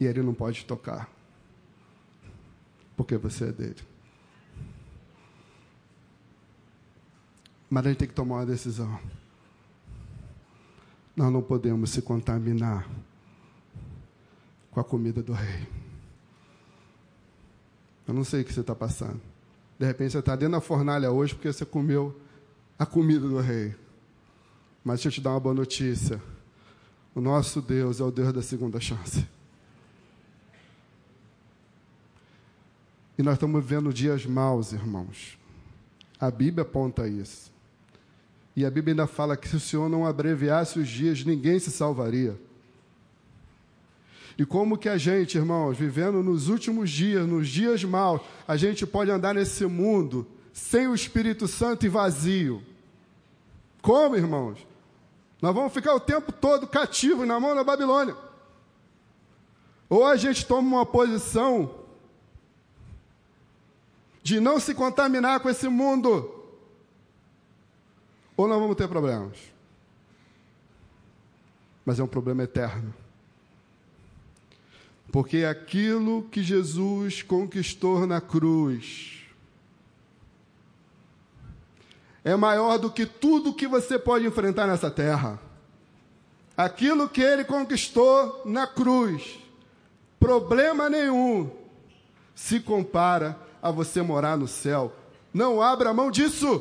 E 0.00 0.06
ele 0.06 0.22
não 0.22 0.34
pode 0.34 0.64
tocar, 0.64 1.08
porque 2.96 3.16
você 3.16 3.48
é 3.48 3.52
dele. 3.52 3.80
Mas 7.70 7.84
gente 7.84 7.98
tem 7.98 8.08
que 8.08 8.14
tomar 8.14 8.36
uma 8.36 8.46
decisão. 8.46 9.00
Nós 11.16 11.32
não 11.32 11.42
podemos 11.42 11.90
se 11.90 12.02
contaminar 12.02 12.88
com 14.70 14.80
a 14.80 14.84
comida 14.84 15.22
do 15.22 15.32
rei. 15.32 15.66
Eu 18.06 18.12
não 18.12 18.24
sei 18.24 18.42
o 18.42 18.44
que 18.44 18.52
você 18.52 18.60
está 18.60 18.74
passando. 18.74 19.33
De 19.84 19.88
repente 19.88 20.12
você 20.12 20.18
está 20.20 20.34
dentro 20.34 20.52
da 20.52 20.62
fornalha 20.62 21.10
hoje 21.10 21.34
porque 21.34 21.52
você 21.52 21.62
comeu 21.62 22.18
a 22.78 22.86
comida 22.86 23.28
do 23.28 23.38
rei. 23.38 23.74
Mas 24.82 25.00
deixa 25.00 25.08
eu 25.08 25.12
te 25.12 25.20
dar 25.20 25.32
uma 25.32 25.40
boa 25.40 25.54
notícia. 25.54 26.22
O 27.14 27.20
nosso 27.20 27.60
Deus 27.60 28.00
é 28.00 28.02
o 28.02 28.10
Deus 28.10 28.32
da 28.32 28.40
segunda 28.40 28.80
chance. 28.80 29.28
E 33.18 33.22
nós 33.22 33.34
estamos 33.34 33.62
vivendo 33.62 33.92
dias 33.92 34.24
maus, 34.24 34.72
irmãos. 34.72 35.38
A 36.18 36.30
Bíblia 36.30 36.62
aponta 36.62 37.06
isso. 37.06 37.52
E 38.56 38.64
a 38.64 38.70
Bíblia 38.70 38.92
ainda 38.92 39.06
fala 39.06 39.36
que 39.36 39.46
se 39.46 39.56
o 39.56 39.60
Senhor 39.60 39.90
não 39.90 40.06
abreviasse 40.06 40.78
os 40.78 40.88
dias, 40.88 41.22
ninguém 41.26 41.58
se 41.58 41.70
salvaria. 41.70 42.40
E 44.36 44.44
como 44.44 44.76
que 44.76 44.88
a 44.88 44.98
gente, 44.98 45.38
irmãos, 45.38 45.76
vivendo 45.76 46.22
nos 46.22 46.48
últimos 46.48 46.90
dias, 46.90 47.26
nos 47.26 47.48
dias 47.48 47.84
maus, 47.84 48.20
a 48.48 48.56
gente 48.56 48.86
pode 48.86 49.10
andar 49.10 49.34
nesse 49.34 49.64
mundo 49.66 50.26
sem 50.52 50.88
o 50.88 50.94
Espírito 50.94 51.46
Santo 51.46 51.86
e 51.86 51.88
vazio? 51.88 52.62
Como, 53.80 54.16
irmãos? 54.16 54.58
Nós 55.40 55.54
vamos 55.54 55.72
ficar 55.72 55.94
o 55.94 56.00
tempo 56.00 56.32
todo 56.32 56.66
cativos 56.66 57.26
na 57.26 57.38
mão 57.38 57.54
da 57.54 57.62
Babilônia. 57.62 58.16
Ou 59.88 60.04
a 60.04 60.16
gente 60.16 60.44
toma 60.46 60.78
uma 60.78 60.86
posição 60.86 61.82
de 64.22 64.40
não 64.40 64.58
se 64.58 64.74
contaminar 64.74 65.38
com 65.40 65.50
esse 65.50 65.68
mundo, 65.68 66.34
ou 68.36 68.48
nós 68.48 68.58
vamos 68.58 68.74
ter 68.74 68.88
problemas. 68.88 69.36
Mas 71.84 72.00
é 72.00 72.02
um 72.02 72.08
problema 72.08 72.42
eterno 72.42 73.03
porque 75.14 75.44
aquilo 75.44 76.24
que 76.24 76.42
Jesus 76.42 77.22
conquistou 77.22 78.04
na 78.04 78.20
cruz 78.20 79.22
é 82.24 82.34
maior 82.34 82.78
do 82.78 82.90
que 82.90 83.06
tudo 83.06 83.54
que 83.54 83.68
você 83.68 83.96
pode 83.96 84.26
enfrentar 84.26 84.66
nessa 84.66 84.90
terra. 84.90 85.38
Aquilo 86.56 87.08
que 87.08 87.20
ele 87.22 87.44
conquistou 87.44 88.42
na 88.44 88.66
cruz, 88.66 89.38
problema 90.18 90.90
nenhum, 90.90 91.48
se 92.34 92.58
compara 92.58 93.38
a 93.62 93.70
você 93.70 94.02
morar 94.02 94.36
no 94.36 94.48
céu. 94.48 94.92
Não 95.32 95.62
abra 95.62 95.94
mão 95.94 96.10
disso. 96.10 96.60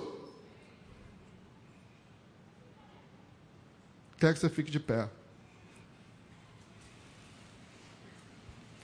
Quer 4.19 4.31
que 4.31 4.39
você 4.39 4.47
fique 4.47 4.69
de 4.69 4.79
pé. 4.79 5.09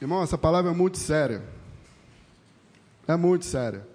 Irmão, 0.01 0.23
essa 0.23 0.37
palavra 0.37 0.71
é 0.71 0.73
muito 0.73 0.97
séria. 0.97 1.43
É 3.05 3.17
muito 3.17 3.43
séria. 3.43 3.85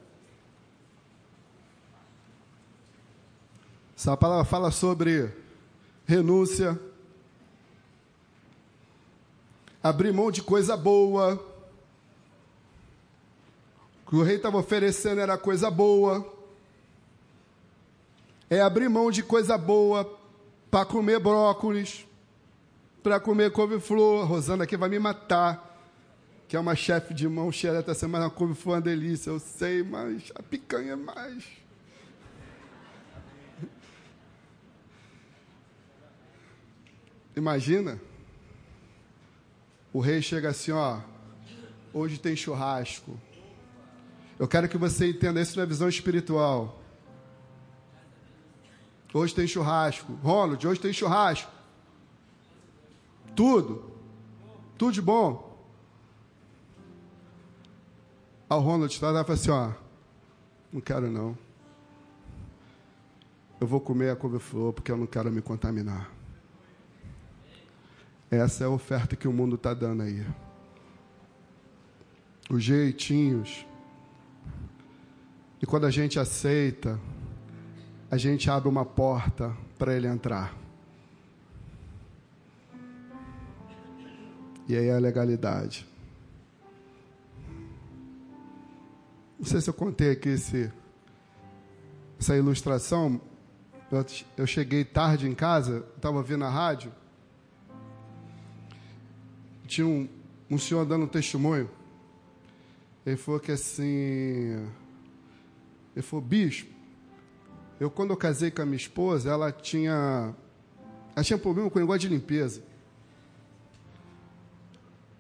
Essa 3.97 4.15
palavra 4.15 4.45
fala 4.45 4.71
sobre 4.71 5.33
renúncia, 6.05 6.79
abrir 9.83 10.13
mão 10.13 10.31
de 10.31 10.43
coisa 10.43 10.77
boa. 10.77 11.37
O 14.05 14.11
que 14.11 14.17
o 14.17 14.23
rei 14.23 14.37
estava 14.37 14.59
oferecendo 14.59 15.23
era 15.23 15.39
coisa 15.39 15.71
boa. 15.71 16.31
É 18.51 18.61
abrir 18.61 18.91
mão 18.91 19.11
de 19.11 19.23
coisa 19.23 19.57
boa 19.57 20.19
para 20.71 20.85
comer 20.85 21.19
brócolis, 21.19 22.05
para 23.03 23.19
comer 23.19 23.53
couve-flor. 23.53 24.27
Rosana 24.27 24.65
aqui 24.65 24.77
vai 24.77 24.91
me 24.91 24.99
matar 24.99 25.74
que 26.55 26.57
é 26.57 26.61
uma 26.61 26.77
chefe 26.77 27.13
de 27.13 27.27
mão 27.27 27.51
cheia 27.51 27.79
essa 27.79 27.95
semana, 27.95 28.27
a 28.27 28.31
couve-flor 28.31 28.77
é 28.77 28.79
uma 28.79 28.81
delícia, 28.81 29.29
eu 29.29 29.41
sei, 29.41 29.83
mas 29.83 30.31
a 30.37 30.41
picanha 30.41 30.93
é 30.93 30.95
mais. 30.95 31.45
Imagina, 37.35 38.01
o 39.93 39.99
rei 39.99 40.23
chega 40.23 40.51
assim, 40.51 40.71
ó, 40.71 41.01
hoje 41.93 42.21
tem 42.21 42.37
churrasco. 42.37 43.19
Eu 44.39 44.47
quero 44.47 44.69
que 44.69 44.79
você 44.79 45.11
entenda 45.11 45.41
isso 45.41 45.59
na 45.59 45.65
visão 45.65 45.89
espiritual. 45.89 46.81
Hoje 49.13 49.35
tem 49.35 49.49
churrasco. 49.49 50.13
Ronald, 50.23 50.65
hoje 50.65 50.79
tem 50.81 50.93
churrasco. 50.93 51.51
Tudo. 53.35 53.91
Tudo 54.79 54.93
de 54.93 55.03
bom. 55.03 55.44
Ao 58.55 58.61
Ronald 58.61 58.97
lá 59.03 59.21
e 59.21 59.25
fala 59.25 59.35
assim, 59.35 59.51
ó, 59.51 59.73
não 60.73 60.81
quero 60.81 61.11
não. 61.11 61.37
Eu 63.61 63.67
vou 63.67 63.81
comer 63.81 64.11
a 64.11 64.17
couve-flor 64.17 64.73
porque 64.73 64.93
eu 64.93 64.97
não 64.97 65.09
quero 65.09 65.29
me 65.29 65.43
contaminar. 65.43 66.09
Essa 68.31 68.63
é 68.63 68.67
a 68.69 68.71
oferta 68.71 69.17
que 69.17 69.27
o 69.27 69.33
mundo 69.33 69.57
está 69.57 69.75
dando 69.75 70.05
aí. 70.05 70.25
Os 72.49 72.63
jeitinhos. 72.63 73.67
E 75.61 75.67
quando 75.67 75.87
a 75.87 75.91
gente 75.91 76.21
aceita, 76.21 77.01
a 78.09 78.17
gente 78.17 78.49
abre 78.49 78.69
uma 78.69 78.85
porta 78.85 79.53
para 79.77 79.97
ele 79.97 80.07
entrar. 80.07 80.57
E 84.69 84.77
aí 84.77 84.87
é 84.87 84.95
a 84.95 85.01
legalidade. 85.01 85.93
Não 89.45 89.51
sei 89.51 89.61
se 89.61 89.69
eu 89.69 89.75
contei 89.75 90.13
aqui 90.13 90.31
esse, 90.31 90.73
essa 92.19 92.35
ilustração. 92.35 93.21
Eu, 94.39 94.47
cheguei 94.47 94.87
tarde 94.87 95.29
em 95.29 95.35
casa, 95.35 95.85
estava 95.95 96.17
ouvindo 96.17 96.47
a 96.47 96.49
rádio. 96.49 96.91
Tinha 99.67 99.87
um, 99.87 100.09
um 100.51 100.57
senhor 100.57 100.87
dando 100.87 101.05
um 101.05 101.09
testemunho. 101.09 101.69
Ele 103.05 103.19
falou 103.19 103.39
que 103.39 103.53
assim. 103.53 104.67
Ele 105.95 106.03
falou, 106.03 106.25
bispo, 106.25 106.73
eu 107.79 107.91
quando 107.91 108.13
eu 108.13 108.17
casei 108.17 108.51
com 108.51 108.63
a 108.63 108.65
minha 108.65 108.79
esposa, 108.79 109.31
ela 109.31 109.53
tinha. 109.53 110.35
Ela 111.15 111.23
tinha 111.23 111.39
problema 111.39 111.69
com 111.69 111.79
o 111.79 111.83
negócio 111.83 112.01
de 112.01 112.09
limpeza. 112.09 112.63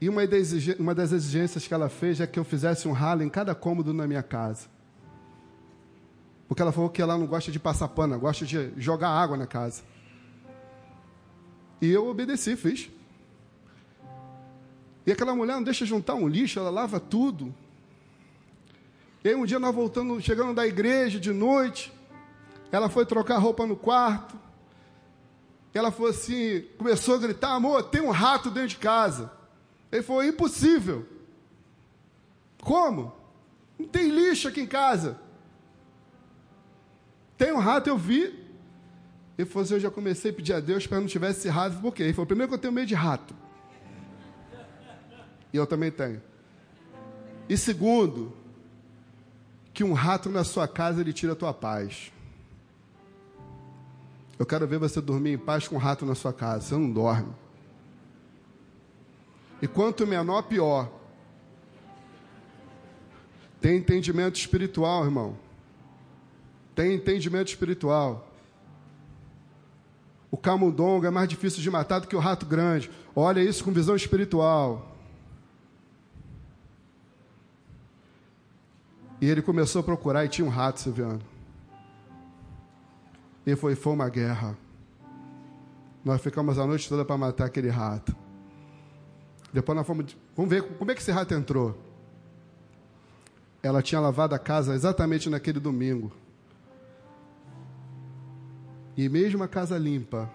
E 0.05 0.09
uma 0.11 0.95
das 0.95 1.12
exigências 1.12 1.67
que 1.67 1.73
ela 1.73 1.88
fez 1.88 2.21
é 2.21 2.27
que 2.27 2.38
eu 2.38 2.45
fizesse 2.45 2.87
um 2.87 2.93
ralo 2.93 3.23
em 3.23 3.31
cada 3.31 3.55
cômodo 3.55 3.95
na 3.95 4.07
minha 4.07 4.23
casa. 4.23 4.67
Porque 6.47 6.61
ela 6.61 6.73
falou 6.73 6.90
que 6.90 7.01
ela 7.01 7.17
não 7.17 7.27
gosta 7.27 7.51
de 7.51 7.59
passar 7.59 7.88
pano, 7.88 8.19
gosta 8.19 8.45
de 8.45 8.71
jogar 8.77 9.09
água 9.09 9.35
na 9.35 9.47
casa. 9.47 9.83
E 11.81 11.88
eu 11.90 12.07
obedeci, 12.07 12.55
fiz. 12.55 12.90
E 15.07 15.12
aquela 15.12 15.35
mulher 15.35 15.55
não 15.55 15.62
deixa 15.62 15.87
juntar 15.87 16.17
um 16.17 16.29
lixo, 16.29 16.59
ela 16.59 16.69
lava 16.69 17.01
tudo. 17.01 17.55
E 19.25 19.31
aí 19.31 19.35
um 19.35 19.47
dia 19.47 19.59
nós 19.59 19.75
voltando, 19.75 20.21
chegando 20.21 20.53
da 20.53 20.67
igreja 20.67 21.19
de 21.19 21.33
noite, 21.33 21.90
ela 22.71 22.90
foi 22.90 23.07
trocar 23.07 23.38
roupa 23.38 23.67
no 23.67 23.75
quarto. 23.75 24.38
Ela 25.73 25.90
falou 25.90 26.11
assim, 26.11 26.61
começou 26.77 27.14
a 27.14 27.19
gritar, 27.19 27.55
amor, 27.55 27.85
tem 27.85 28.03
um 28.03 28.11
rato 28.11 28.51
dentro 28.51 28.69
de 28.69 28.77
casa. 28.77 29.43
Ele 29.90 30.03
falou: 30.03 30.25
impossível. 30.25 31.07
Como? 32.61 33.12
Não 33.79 33.87
tem 33.87 34.09
lixo 34.09 34.49
aqui 34.49 34.61
em 34.61 34.66
casa. 34.66 35.18
Tem 37.37 37.53
um 37.53 37.59
rato, 37.59 37.88
eu 37.88 37.99
vi. 37.99 38.44
Ele 39.37 39.49
falou 39.49 39.64
assim: 39.64 39.75
eu 39.75 39.81
já 39.81 39.90
comecei 39.90 40.31
a 40.31 40.35
pedir 40.35 40.53
a 40.53 40.61
Deus 40.61 40.87
para 40.87 41.01
não 41.01 41.07
tivesse 41.07 41.40
esse 41.40 41.49
rato. 41.49 41.77
Por 41.79 41.94
quê? 41.94 42.05
Ele 42.05 42.12
falou: 42.12 42.27
primeiro 42.27 42.49
que 42.49 42.55
eu 42.55 42.61
tenho 42.61 42.73
medo 42.73 42.87
de 42.87 42.94
rato. 42.94 43.35
E 45.53 45.57
eu 45.57 45.66
também 45.66 45.90
tenho. 45.90 46.20
E 47.49 47.57
segundo, 47.57 48.35
que 49.73 49.85
um 49.85 49.92
rato 49.92 50.31
na 50.31 50.44
sua 50.44 50.66
casa 50.66 51.01
ele 51.01 51.12
tira 51.12 51.33
a 51.33 51.37
tua 51.37 51.53
paz. 51.53 52.12
Eu 54.38 54.47
quero 54.47 54.66
ver 54.66 54.79
você 54.79 55.01
dormir 55.01 55.33
em 55.33 55.38
paz 55.38 55.68
com 55.68 55.77
um 55.77 55.79
rato 55.79 56.05
na 56.05 56.14
sua 56.14 56.33
casa. 56.33 56.66
Você 56.66 56.75
não 56.75 56.90
dorme. 56.90 57.33
E 59.61 59.69
quanto 59.69 60.07
menor, 60.07 60.43
pior. 60.43 60.90
Tem 63.61 63.79
entendimento 63.79 64.37
espiritual, 64.37 65.05
irmão. 65.05 65.37
Tem 66.75 66.95
entendimento 66.95 67.49
espiritual. 67.49 68.31
O 70.31 70.37
camundongo 70.37 71.07
é 71.07 71.11
mais 71.11 71.29
difícil 71.29 71.62
de 71.62 71.71
matar 71.71 72.01
do 72.01 72.09
que 72.09 72.17
o 72.17 72.19
rato 72.19 72.45
grande. 72.45 72.90
Olha 73.14 73.40
isso 73.40 73.64
com 73.64 73.73
visão 73.73 73.95
espiritual. 73.95 74.95
E 79.21 79.27
ele 79.27 79.40
começou 79.40 79.81
a 79.81 79.85
procurar 79.85 80.25
e 80.25 80.29
tinha 80.29 80.45
um 80.45 80.51
rato, 80.51 80.81
Silviano. 80.81 81.23
E 83.47 83.55
foi, 83.57 83.75
foi 83.75 83.93
uma 83.93 84.09
guerra. 84.09 84.59
Nós 86.05 86.21
ficamos 86.21 86.59
a 86.59 86.67
noite 86.67 86.88
toda 86.88 87.05
para 87.05 87.17
matar 87.17 87.47
aquele 87.47 87.71
rato. 87.71 88.24
Depois 89.55 89.77
nós 89.77 89.87
fomos. 89.87 90.17
Vamos 90.37 90.51
ver 90.51 90.64
como 90.77 90.90
é 90.90 90.95
que 90.97 91.01
esse 91.01 91.12
rato 91.12 91.33
entrou. 91.33 91.79
Ela 93.62 93.81
tinha 93.81 94.01
lavado 94.01 94.35
a 94.35 94.38
casa 94.38 94.75
exatamente 94.75 95.31
naquele 95.31 95.61
domingo. 95.61 96.11
E 98.97 99.09
mesmo 99.09 99.45
a 99.45 99.49
casa 99.49 99.79
limpa, 99.79 100.29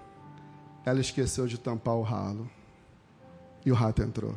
ela 0.85 1.01
esqueceu 1.01 1.45
de 1.47 1.59
tampar 1.59 1.95
o 1.95 2.01
ralo. 2.01 2.49
E 3.65 3.71
o 3.71 3.75
rato 3.75 4.01
entrou. 4.01 4.35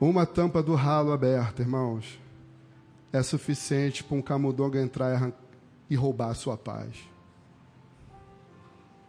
Uma 0.00 0.26
tampa 0.26 0.60
do 0.60 0.74
ralo 0.74 1.12
aberta, 1.12 1.62
irmãos, 1.62 2.20
é 3.12 3.22
suficiente 3.22 4.02
para 4.02 4.16
um 4.16 4.22
camundongo 4.22 4.76
entrar 4.76 5.32
e 5.88 5.94
roubar 5.94 6.30
a 6.30 6.34
sua 6.34 6.56
paz. 6.56 6.96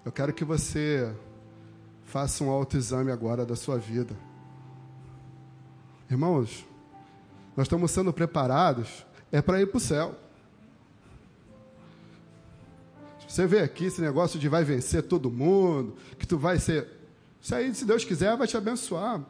Eu 0.06 0.12
quero 0.12 0.32
que 0.32 0.46
você 0.46 1.14
Faça 2.10 2.44
um 2.44 2.50
autoexame 2.50 3.12
agora 3.12 3.46
da 3.46 3.56
sua 3.56 3.78
vida. 3.78 4.16
Irmãos, 6.10 6.66
nós 7.56 7.68
estamos 7.68 7.92
sendo 7.92 8.12
preparados 8.12 9.06
é 9.32 9.44
para 9.44 9.62
ir 9.62 9.68
para 9.68 9.78
o 9.78 9.80
céu. 9.80 10.16
Você 13.28 13.46
vê 13.46 13.60
aqui 13.60 13.86
esse 13.86 14.02
negócio 14.02 14.40
de 14.40 14.50
vai 14.50 14.64
vencer 14.64 15.04
todo 15.04 15.30
mundo, 15.30 15.98
que 16.18 16.26
tu 16.26 16.36
vai 16.36 16.58
ser. 16.58 16.88
Isso 17.40 17.54
aí, 17.54 17.76
se 17.76 17.86
Deus 17.86 18.04
quiser, 18.04 18.36
vai 18.36 18.48
te 18.48 18.58
abençoar. 18.58 19.24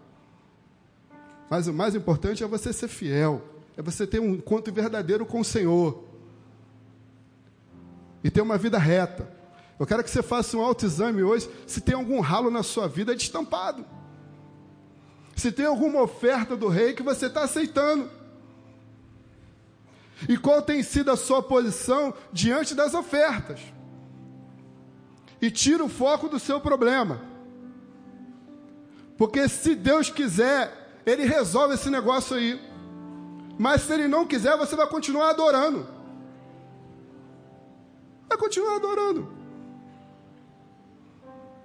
Mas 1.50 1.68
o 1.68 1.74
mais 1.74 1.96
importante 1.96 2.46
é 2.46 2.48
você 2.48 2.72
ser 2.72 2.88
fiel, 2.88 3.44
é 3.76 3.82
você 3.82 4.08
ter 4.08 4.22
um 4.22 4.36
encontro 4.36 4.74
verdadeiro 4.74 5.26
com 5.26 5.42
o 5.42 5.46
Senhor 5.46 6.02
e 8.24 8.32
ter 8.32 8.40
uma 8.40 8.58
vida 8.58 8.78
reta. 8.78 9.39
Eu 9.80 9.88
quero 9.88 10.04
que 10.04 10.10
você 10.10 10.22
faça 10.22 10.58
um 10.58 10.62
autoexame 10.62 11.24
hoje, 11.24 11.50
se 11.66 11.80
tem 11.80 11.96
algum 11.96 12.20
ralo 12.20 12.52
na 12.52 12.62
sua 12.62 12.86
vida 12.86 13.16
destampado. 13.16 13.86
Se 15.38 15.54
tem 15.54 15.66
alguma 15.66 16.02
oferta 16.02 16.58
do 16.58 16.68
rei 16.68 16.92
que 16.92 17.02
você 17.02 17.28
está 17.28 17.44
aceitando. 17.44 18.12
E 20.28 20.38
qual 20.38 20.62
tem 20.62 20.84
sido 20.84 21.10
a 21.10 21.16
sua 21.16 21.42
posição 21.42 22.14
diante 22.34 22.76
das 22.76 22.94
ofertas. 22.94 23.62
E 25.42 25.50
tira 25.50 25.82
o 25.82 25.88
foco 25.88 26.28
do 26.28 26.38
seu 26.38 26.60
problema. 26.60 27.22
Porque 29.18 29.48
se 29.48 29.76
Deus 29.76 30.10
quiser, 30.10 31.02
Ele 31.06 31.24
resolve 31.24 31.76
esse 31.76 31.90
negócio 31.90 32.36
aí. 32.36 32.60
Mas 33.58 33.84
se 33.84 33.94
Ele 33.94 34.10
não 34.10 34.28
quiser, 34.28 34.58
você 34.58 34.76
vai 34.76 34.88
continuar 34.88 35.30
adorando. 35.30 35.88
vai 38.28 38.38
continuar 38.38 38.76
adorando. 38.76 39.39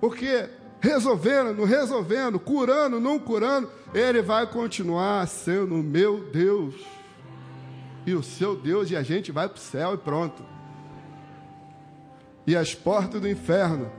Porque 0.05 0.51
resolvendo, 0.83 1.55
não 1.55 1.65
resolvendo, 1.65 2.39
curando, 2.39 3.01
não 3.01 3.19
curando, 3.19 3.71
ele 3.95 4.21
vai 4.21 4.47
continuar 4.47 5.27
sendo 5.27 5.77
o 5.77 5.83
meu 5.83 6.29
Deus. 6.31 6.75
E 8.05 8.13
o 8.13 8.23
seu 8.23 8.55
Deus, 8.55 8.91
e 8.91 8.97
a 8.97 9.03
gente 9.03 9.33
vai 9.33 9.49
para 9.49 9.57
o 9.57 9.61
céu 9.61 9.95
e 9.95 9.97
pronto. 9.97 10.45
E 12.47 12.55
as 12.55 12.75
portas 12.75 13.19
do 13.19 13.27
inferno 13.27 13.91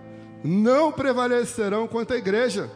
não 0.44 0.92
prevalecerão 0.92 1.88
contra 1.88 2.16
a 2.16 2.20
igreja. 2.20 2.70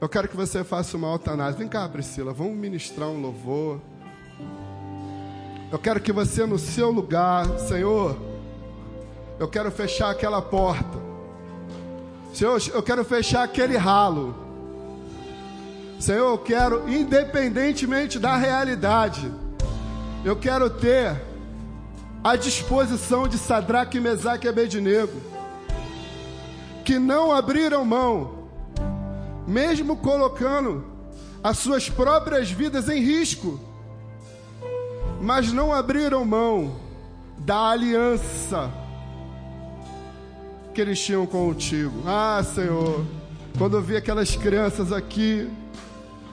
Eu 0.00 0.08
quero 0.08 0.28
que 0.28 0.36
você 0.36 0.62
faça 0.62 0.96
uma 0.96 1.08
altanase. 1.08 1.58
Vem 1.58 1.66
cá, 1.66 1.88
Priscila, 1.88 2.32
vamos 2.32 2.56
ministrar 2.56 3.08
um 3.08 3.20
louvor. 3.20 3.80
Eu 5.72 5.78
quero 5.80 5.98
que 6.00 6.12
você, 6.12 6.46
no 6.46 6.56
seu 6.56 6.92
lugar, 6.92 7.58
Senhor, 7.58 8.16
eu 9.40 9.48
quero 9.48 9.72
fechar 9.72 10.12
aquela 10.12 10.40
porta. 10.40 11.15
Senhor, 12.36 12.60
eu 12.74 12.82
quero 12.82 13.02
fechar 13.02 13.44
aquele 13.44 13.78
ralo. 13.78 14.36
Senhor, 15.98 16.32
eu 16.32 16.36
quero, 16.36 16.86
independentemente 16.86 18.18
da 18.18 18.36
realidade, 18.36 19.32
eu 20.22 20.36
quero 20.36 20.68
ter 20.68 21.18
a 22.22 22.36
disposição 22.36 23.26
de 23.26 23.38
Sadraque, 23.38 23.98
Mesaque 23.98 24.46
e 24.46 24.50
Abednego, 24.50 25.18
que 26.84 26.98
não 26.98 27.32
abriram 27.32 27.86
mão, 27.86 28.50
mesmo 29.46 29.96
colocando 29.96 30.84
as 31.42 31.56
suas 31.56 31.88
próprias 31.88 32.50
vidas 32.50 32.90
em 32.90 33.00
risco, 33.00 33.58
mas 35.22 35.50
não 35.54 35.72
abriram 35.72 36.22
mão 36.22 36.76
da 37.38 37.70
aliança 37.70 38.70
que 40.76 40.82
eles 40.82 41.00
tinham 41.00 41.24
contigo. 41.24 42.02
Ah, 42.06 42.42
Senhor, 42.44 43.02
quando 43.56 43.78
eu 43.78 43.82
vi 43.82 43.96
aquelas 43.96 44.36
crianças 44.36 44.92
aqui, 44.92 45.48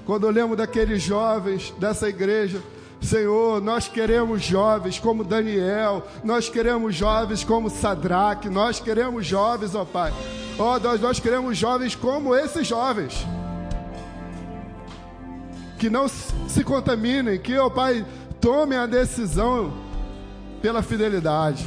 quando 0.05 0.27
eu 0.27 0.31
lembro 0.31 0.57
daqueles 0.57 1.01
jovens 1.01 1.73
dessa 1.79 2.09
igreja, 2.09 2.61
Senhor, 2.99 3.61
nós 3.61 3.87
queremos 3.87 4.43
jovens 4.43 4.99
como 4.99 5.23
Daniel, 5.23 6.05
nós 6.25 6.49
queremos 6.49 6.93
jovens 6.93 7.41
como 7.45 7.69
Sadraque, 7.69 8.49
nós 8.49 8.81
queremos 8.81 9.25
jovens, 9.25 9.75
ó 9.75 9.85
Pai. 9.85 10.13
Ó, 10.59 10.77
nós, 10.77 10.99
nós 10.99 11.21
queremos 11.21 11.57
jovens 11.57 11.95
como 11.95 12.35
esses 12.35 12.67
jovens. 12.67 13.25
Que 15.79 15.89
não 15.89 16.09
se 16.09 16.65
contaminem, 16.65 17.39
que, 17.39 17.57
ó 17.57 17.69
Pai, 17.69 18.05
tomem 18.41 18.77
a 18.77 18.85
decisão 18.85 19.71
pela 20.61 20.83
fidelidade. 20.83 21.65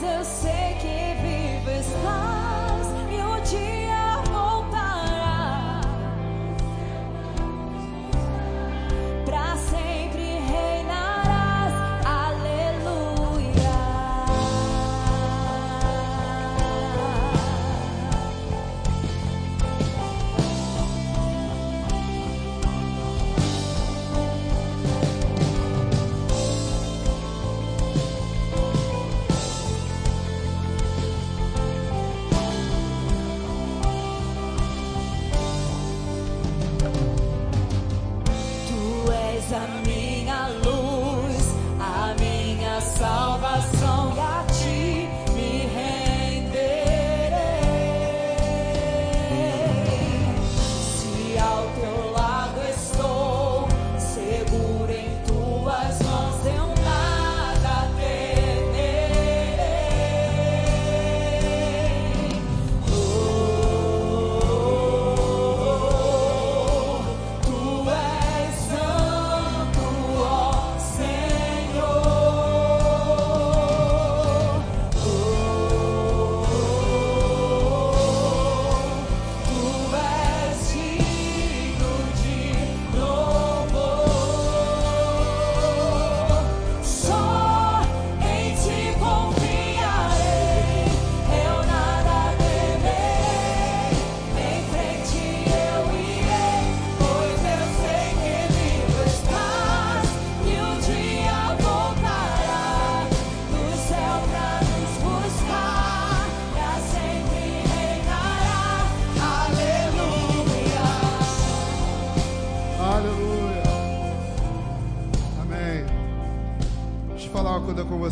Jesus, 0.00 0.42
take 0.42 0.82
it, 0.82 1.22
be 1.22 1.70
beside. 1.70 2.39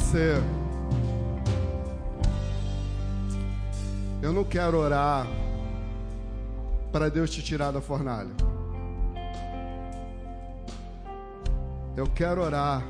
Você. 0.08 0.42
Eu 4.22 4.32
não 4.32 4.42
quero 4.42 4.78
orar 4.78 5.26
para 6.90 7.10
Deus 7.10 7.28
te 7.30 7.42
tirar 7.42 7.70
da 7.72 7.80
fornalha. 7.82 8.30
Eu 11.94 12.06
quero 12.06 12.40
orar 12.40 12.82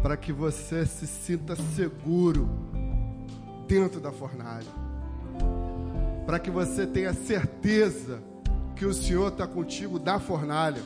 para 0.00 0.16
que 0.16 0.32
você 0.32 0.86
se 0.86 1.08
sinta 1.08 1.56
seguro 1.56 2.48
dentro 3.66 4.00
da 4.00 4.12
fornalha. 4.12 4.70
Para 6.24 6.38
que 6.38 6.50
você 6.52 6.86
tenha 6.86 7.12
certeza 7.12 8.22
que 8.76 8.86
o 8.86 8.94
Senhor 8.94 9.28
está 9.28 9.46
contigo 9.46 9.98
da 9.98 10.20
fornalha. 10.20 10.82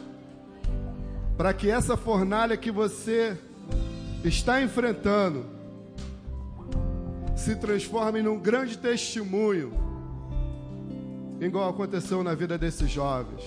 Para 1.36 1.52
que 1.52 1.70
essa 1.70 1.96
fornalha 1.96 2.56
que 2.56 2.70
você 2.70 3.38
está 4.24 4.60
enfrentando 4.60 5.46
se 7.36 7.54
transforme 7.56 8.20
num 8.20 8.38
grande 8.38 8.76
testemunho, 8.76 9.72
igual 11.40 11.70
aconteceu 11.70 12.22
na 12.22 12.34
vida 12.34 12.58
desses 12.58 12.90
jovens. 12.90 13.42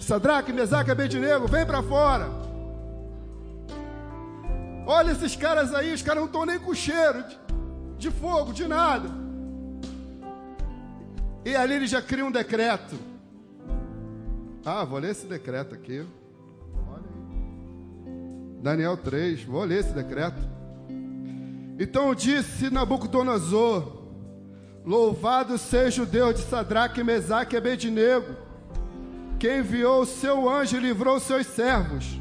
Sadraque, 0.00 0.52
Mesaque 0.52 0.90
Abednego, 0.90 1.46
vem 1.46 1.64
para 1.64 1.82
fora. 1.82 2.28
Olha 4.86 5.12
esses 5.12 5.36
caras 5.36 5.74
aí, 5.74 5.92
os 5.92 6.02
caras 6.02 6.20
não 6.20 6.26
estão 6.26 6.46
nem 6.46 6.58
com 6.58 6.74
cheiro 6.74 7.22
de, 7.24 7.38
de 7.98 8.10
fogo, 8.10 8.52
de 8.52 8.66
nada. 8.66 9.08
E 11.44 11.54
ali 11.54 11.74
ele 11.74 11.86
já 11.86 12.02
cria 12.02 12.24
um 12.24 12.30
decreto. 12.30 12.96
Ah, 14.64 14.84
vou 14.84 14.98
ler 14.98 15.12
esse 15.12 15.26
decreto 15.26 15.74
aqui. 15.74 16.04
Daniel 18.62 18.96
3, 18.96 19.44
vou 19.44 19.64
ler 19.64 19.80
esse 19.80 19.92
decreto. 19.92 20.40
Então 21.78 22.14
disse 22.14 22.70
Nabucodonosor: 22.70 24.04
Louvado 24.84 25.58
seja 25.58 26.02
o 26.02 26.06
Deus 26.06 26.34
de 26.36 26.42
Sadraque, 26.42 27.04
Mesaque 27.04 27.54
e 27.54 27.58
Abednego, 27.58 28.34
que 29.38 29.58
enviou 29.58 30.02
o 30.02 30.06
seu 30.06 30.48
anjo 30.48 30.76
e 30.76 30.80
livrou 30.80 31.20
seus 31.20 31.46
servos. 31.46 32.20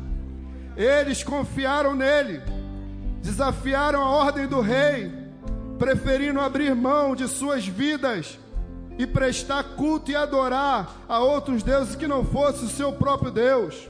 Eles 0.75 1.23
confiaram 1.23 1.95
nele 1.95 2.41
desafiaram 3.27 4.01
a 4.01 4.09
ordem 4.09 4.47
do 4.47 4.61
rei, 4.61 5.11
preferindo 5.77 6.39
abrir 6.39 6.73
mão 6.73 7.13
de 7.13 7.27
suas 7.27 7.67
vidas 7.67 8.39
e 8.97 9.05
prestar 9.05 9.75
culto 9.75 10.09
e 10.09 10.15
adorar 10.15 11.03
a 11.07 11.19
outros 11.19 11.61
deuses 11.61 11.95
que 11.95 12.07
não 12.07 12.23
fosse 12.23 12.63
o 12.63 12.69
seu 12.69 12.93
próprio 12.93 13.29
Deus. 13.29 13.89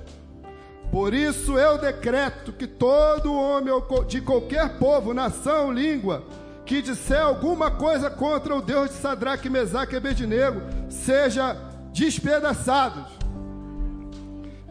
Por 0.92 1.14
isso 1.14 1.58
eu 1.58 1.78
decreto 1.78 2.54
que 2.54 2.66
todo 2.66 3.34
homem 3.34 3.74
de 4.08 4.22
qualquer 4.22 4.78
povo, 4.78 5.14
nação, 5.14 5.72
língua, 5.72 6.24
que 6.66 6.82
disser 6.82 7.22
alguma 7.22 7.72
coisa 7.72 8.10
contra 8.10 8.56
o 8.56 8.62
Deus 8.62 8.90
de 8.90 8.96
Sadraque, 8.96 9.50
Mesaque 9.50 9.94
e 9.94 9.98
Abednego, 9.98 10.62
seja 10.90 11.56
despedaçado. 11.94 13.06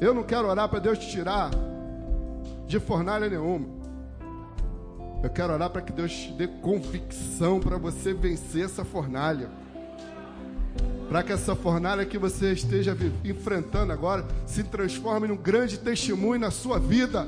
Eu 0.01 0.13
não 0.13 0.23
quero 0.23 0.49
orar 0.49 0.69
para 0.69 0.79
Deus 0.79 0.99
te 0.99 1.11
tirar 1.11 1.51
de 2.67 2.79
fornalha 2.79 3.29
nenhuma. 3.29 3.67
Eu 5.23 5.31
quero 5.31 5.53
orar 5.55 5.71
para 5.71 5.81
que 5.81 5.93
Deus 5.93 6.13
te 6.13 6.33
dê 6.33 6.47
convicção 6.47 7.61
para 7.61 7.79
você 7.79 8.13
vencer 8.13 8.65
essa 8.65 8.85
fornalha. 8.85 9.49
Para 11.09 11.23
que 11.23 11.33
essa 11.33 11.55
fornalha 11.55 12.05
que 12.05 12.19
você 12.19 12.53
esteja 12.53 12.97
enfrentando 13.25 13.93
agora 13.93 14.25
se 14.47 14.65
transforme 14.65 15.29
num 15.29 15.37
grande 15.37 15.79
testemunho 15.79 16.41
na 16.41 16.51
sua 16.51 16.79
vida. 16.79 17.27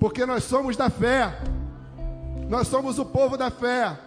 Porque 0.00 0.24
nós 0.24 0.44
somos 0.44 0.76
da 0.76 0.88
fé. 0.88 1.38
Nós 2.48 2.68
somos 2.68 2.98
o 2.98 3.04
povo 3.04 3.36
da 3.36 3.50
fé. 3.50 3.98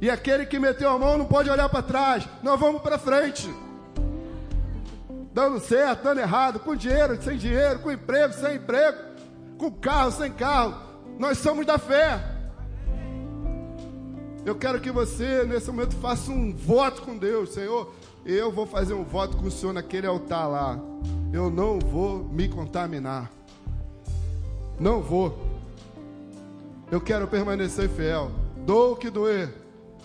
E 0.00 0.10
aquele 0.10 0.46
que 0.46 0.58
meteu 0.58 0.90
a 0.90 0.98
mão 0.98 1.18
não 1.18 1.26
pode 1.26 1.50
olhar 1.50 1.68
para 1.68 1.82
trás. 1.82 2.28
Nós 2.42 2.58
vamos 2.58 2.82
para 2.82 2.98
frente. 2.98 3.48
Dando 5.32 5.60
certo, 5.60 6.04
dando 6.04 6.20
errado, 6.20 6.60
com 6.60 6.76
dinheiro, 6.76 7.20
sem 7.22 7.36
dinheiro, 7.36 7.80
com 7.80 7.90
emprego, 7.90 8.32
sem 8.34 8.56
emprego 8.56 9.14
com 9.64 9.70
carro, 9.70 10.12
sem 10.12 10.30
carro. 10.32 10.74
Nós 11.18 11.38
somos 11.38 11.64
da 11.64 11.78
fé. 11.78 12.20
Eu 14.44 14.54
quero 14.54 14.78
que 14.78 14.90
você, 14.90 15.42
nesse 15.44 15.70
momento, 15.70 15.96
faça 15.96 16.30
um 16.30 16.54
voto 16.54 17.00
com 17.00 17.16
Deus, 17.16 17.54
Senhor. 17.54 17.94
Eu 18.26 18.52
vou 18.52 18.66
fazer 18.66 18.92
um 18.92 19.02
voto 19.02 19.38
com 19.38 19.46
o 19.46 19.50
Senhor 19.50 19.72
naquele 19.72 20.06
altar 20.06 20.46
lá. 20.46 20.78
Eu 21.32 21.50
não 21.50 21.78
vou 21.78 22.24
me 22.24 22.46
contaminar. 22.46 23.30
Não 24.78 25.00
vou. 25.00 25.38
Eu 26.90 27.00
quero 27.00 27.26
permanecer 27.26 27.88
fiel. 27.88 28.30
Dou 28.66 28.92
o 28.92 28.96
que 28.96 29.08
doer, 29.08 29.52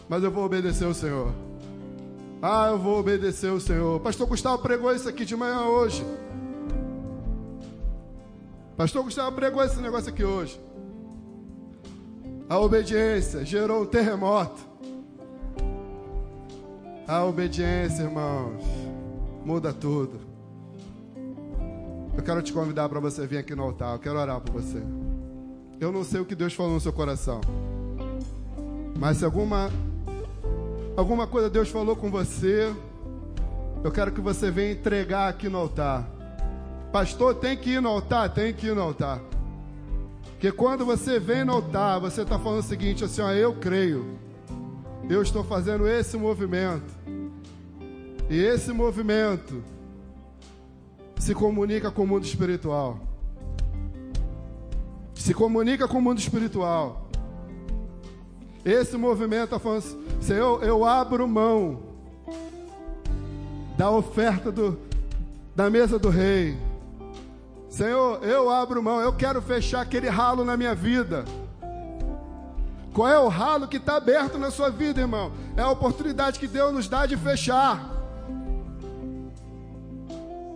mas 0.08 0.24
eu 0.24 0.32
vou 0.32 0.46
obedecer 0.46 0.86
o 0.86 0.94
Senhor. 0.94 1.34
Ah, 2.42 2.68
eu 2.70 2.78
vou 2.78 2.98
obedecer 2.98 3.52
o 3.52 3.60
Senhor. 3.60 4.00
Pastor 4.00 4.26
Gustavo 4.26 4.62
pregou 4.62 4.94
isso 4.96 5.10
aqui 5.10 5.26
de 5.26 5.36
manhã 5.36 5.64
hoje. 5.64 6.06
Pastor 8.78 9.04
Gustavo 9.04 9.36
pregou 9.36 9.62
esse 9.62 9.82
negócio 9.82 10.10
aqui 10.10 10.24
hoje. 10.24 10.58
A 12.50 12.58
obediência 12.58 13.46
gerou 13.46 13.84
um 13.84 13.86
terremoto. 13.86 14.60
A 17.08 17.24
obediência, 17.24 18.02
irmãos, 18.02 18.64
muda 19.46 19.72
tudo. 19.72 20.20
Eu 22.18 22.24
quero 22.24 22.42
te 22.42 22.52
convidar 22.52 22.90
para 22.90 23.00
você 23.00 23.28
vir 23.28 23.38
aqui 23.38 23.54
no 23.54 23.62
altar. 23.62 23.94
Eu 23.94 24.00
quero 24.00 24.18
orar 24.18 24.42
por 24.42 24.60
você. 24.60 24.82
Eu 25.80 25.92
não 25.92 26.04
sei 26.04 26.22
o 26.22 26.26
que 26.26 26.34
Deus 26.34 26.56
falou 26.56 26.74
no 26.74 26.80
seu 26.82 26.92
coração. 26.92 27.40
Mas 28.98 29.18
se 29.18 29.26
alguma 29.26 29.70
alguma 30.98 31.28
coisa 31.28 31.52
Deus 31.52 31.70
falou 31.70 31.96
com 31.96 32.10
você, 32.10 32.74
eu 33.84 33.92
quero 33.92 34.12
que 34.12 34.20
você 34.20 34.50
venha 34.50 34.72
entregar 34.72 35.30
aqui 35.30 35.48
no 35.48 35.60
altar. 35.60 36.10
Pastor, 36.92 37.36
tem 37.36 37.56
que 37.56 37.74
ir 37.74 37.82
no 37.82 37.90
altar? 37.90 38.34
Tem 38.34 38.52
que 38.52 38.68
ir 38.68 38.76
no 38.76 38.82
altar. 38.82 39.22
Porque 40.40 40.54
quando 40.54 40.86
você 40.86 41.20
vem 41.20 41.44
no 41.44 41.52
altar, 41.52 42.00
você 42.00 42.22
está 42.22 42.40
falando 42.40 42.60
o 42.60 42.64
seguinte, 42.64 43.04
assim, 43.04 43.20
ó, 43.22 43.30
eu 43.30 43.56
creio. 43.56 44.18
Eu 45.10 45.22
estou 45.22 45.44
fazendo 45.44 45.86
esse 45.86 46.16
movimento. 46.16 46.96
E 48.30 48.40
esse 48.40 48.72
movimento 48.72 49.62
se 51.18 51.36
comunica 51.36 51.92
com 51.92 52.04
o 52.04 52.08
mundo 52.08 52.24
espiritual. 52.24 53.02
Se 55.14 55.34
comunica 55.34 55.90
com 55.90 55.98
o 55.98 56.02
mundo 56.02 56.20
espiritual. 56.20 57.10
Esse 58.64 58.96
movimento 58.96 59.44
está 59.44 59.60
falando, 59.60 59.84
Senhor, 60.22 60.64
eu 60.64 60.86
abro 60.86 61.28
mão 61.28 61.82
da 63.78 63.92
oferta 63.92 64.50
do, 64.54 64.80
da 65.54 65.70
mesa 65.70 66.00
do 66.00 66.08
rei 66.08 66.69
Senhor, 67.70 68.24
eu 68.24 68.50
abro 68.50 68.82
mão, 68.82 69.00
eu 69.00 69.14
quero 69.14 69.42
fechar 69.42 69.82
aquele 69.82 70.10
ralo 70.10 70.44
na 70.44 70.58
minha 70.58 70.74
vida. 70.74 71.24
Qual 72.94 73.08
é 73.08 73.20
o 73.20 73.28
ralo 73.28 73.68
que 73.68 73.78
está 73.78 73.98
aberto 73.98 74.40
na 74.40 74.50
sua 74.50 74.72
vida, 74.72 75.00
irmão? 75.00 75.32
É 75.56 75.62
a 75.62 75.70
oportunidade 75.70 76.40
que 76.40 76.48
Deus 76.48 76.74
nos 76.74 76.88
dá 76.88 77.06
de 77.06 77.16
fechar. 77.16 77.88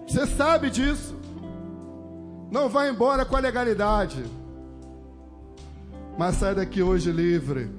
Você 0.08 0.26
sabe 0.26 0.72
disso. 0.72 1.16
Não 2.52 2.68
vá 2.68 2.90
embora 2.90 3.24
com 3.24 3.36
a 3.36 3.40
legalidade. 3.40 4.26
Mas 6.18 6.36
sai 6.36 6.56
daqui 6.56 6.82
hoje 6.82 7.12
livre. 7.12 7.70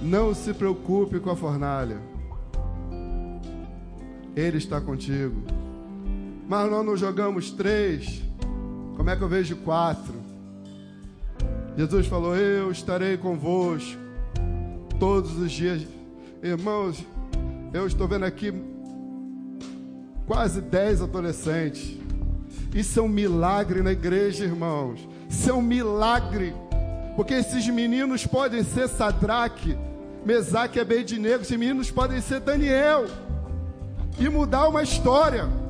Não 0.00 0.32
se 0.32 0.54
preocupe 0.54 1.18
com 1.18 1.30
a 1.30 1.36
fornalha. 1.36 2.00
Ele 4.34 4.58
está 4.58 4.80
contigo 4.80 5.42
mas 6.52 6.70
nós 6.70 6.84
não 6.84 6.94
jogamos 6.94 7.50
três. 7.50 8.20
Como 8.94 9.08
é 9.08 9.16
que 9.16 9.22
eu 9.22 9.28
vejo 9.28 9.56
quatro? 9.56 10.12
Jesus 11.78 12.06
falou: 12.06 12.36
Eu 12.36 12.70
estarei 12.70 13.16
convosco 13.16 13.98
todos 15.00 15.38
os 15.38 15.50
dias. 15.50 15.86
Irmãos, 16.42 17.02
eu 17.72 17.86
estou 17.86 18.06
vendo 18.06 18.26
aqui 18.26 18.52
quase 20.26 20.60
dez 20.60 21.00
adolescentes. 21.00 21.96
Isso 22.74 23.00
é 23.00 23.02
um 23.02 23.08
milagre 23.08 23.80
na 23.80 23.92
igreja, 23.92 24.44
irmãos. 24.44 25.08
Isso 25.30 25.48
é 25.48 25.54
um 25.54 25.62
milagre. 25.62 26.54
Porque 27.16 27.32
esses 27.32 27.66
meninos 27.68 28.26
podem 28.26 28.62
ser 28.62 28.90
Sadraque, 28.90 29.74
Mesaque 30.22 30.76
e 30.76 30.82
Abednego. 30.82 31.44
Esses 31.44 31.56
meninos 31.56 31.90
podem 31.90 32.20
ser 32.20 32.40
Daniel. 32.40 33.06
E 34.18 34.28
mudar 34.28 34.68
uma 34.68 34.82
história 34.82 35.61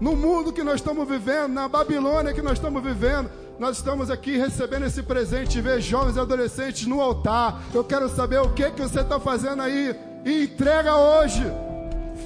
no 0.00 0.16
mundo 0.16 0.52
que 0.52 0.62
nós 0.62 0.76
estamos 0.76 1.06
vivendo, 1.06 1.52
na 1.52 1.68
Babilônia 1.68 2.32
que 2.32 2.40
nós 2.40 2.54
estamos 2.54 2.82
vivendo, 2.82 3.30
nós 3.58 3.76
estamos 3.76 4.10
aqui 4.10 4.38
recebendo 4.38 4.86
esse 4.86 5.02
presente 5.02 5.50
de 5.50 5.60
ver 5.60 5.82
jovens 5.82 6.16
e 6.16 6.20
adolescentes 6.20 6.86
no 6.86 7.00
altar. 7.00 7.62
Eu 7.74 7.84
quero 7.84 8.08
saber 8.08 8.40
o 8.40 8.54
que, 8.54 8.70
que 8.70 8.80
você 8.80 9.00
está 9.00 9.20
fazendo 9.20 9.60
aí. 9.60 9.94
E 10.24 10.44
entrega 10.44 10.96
hoje. 10.96 11.44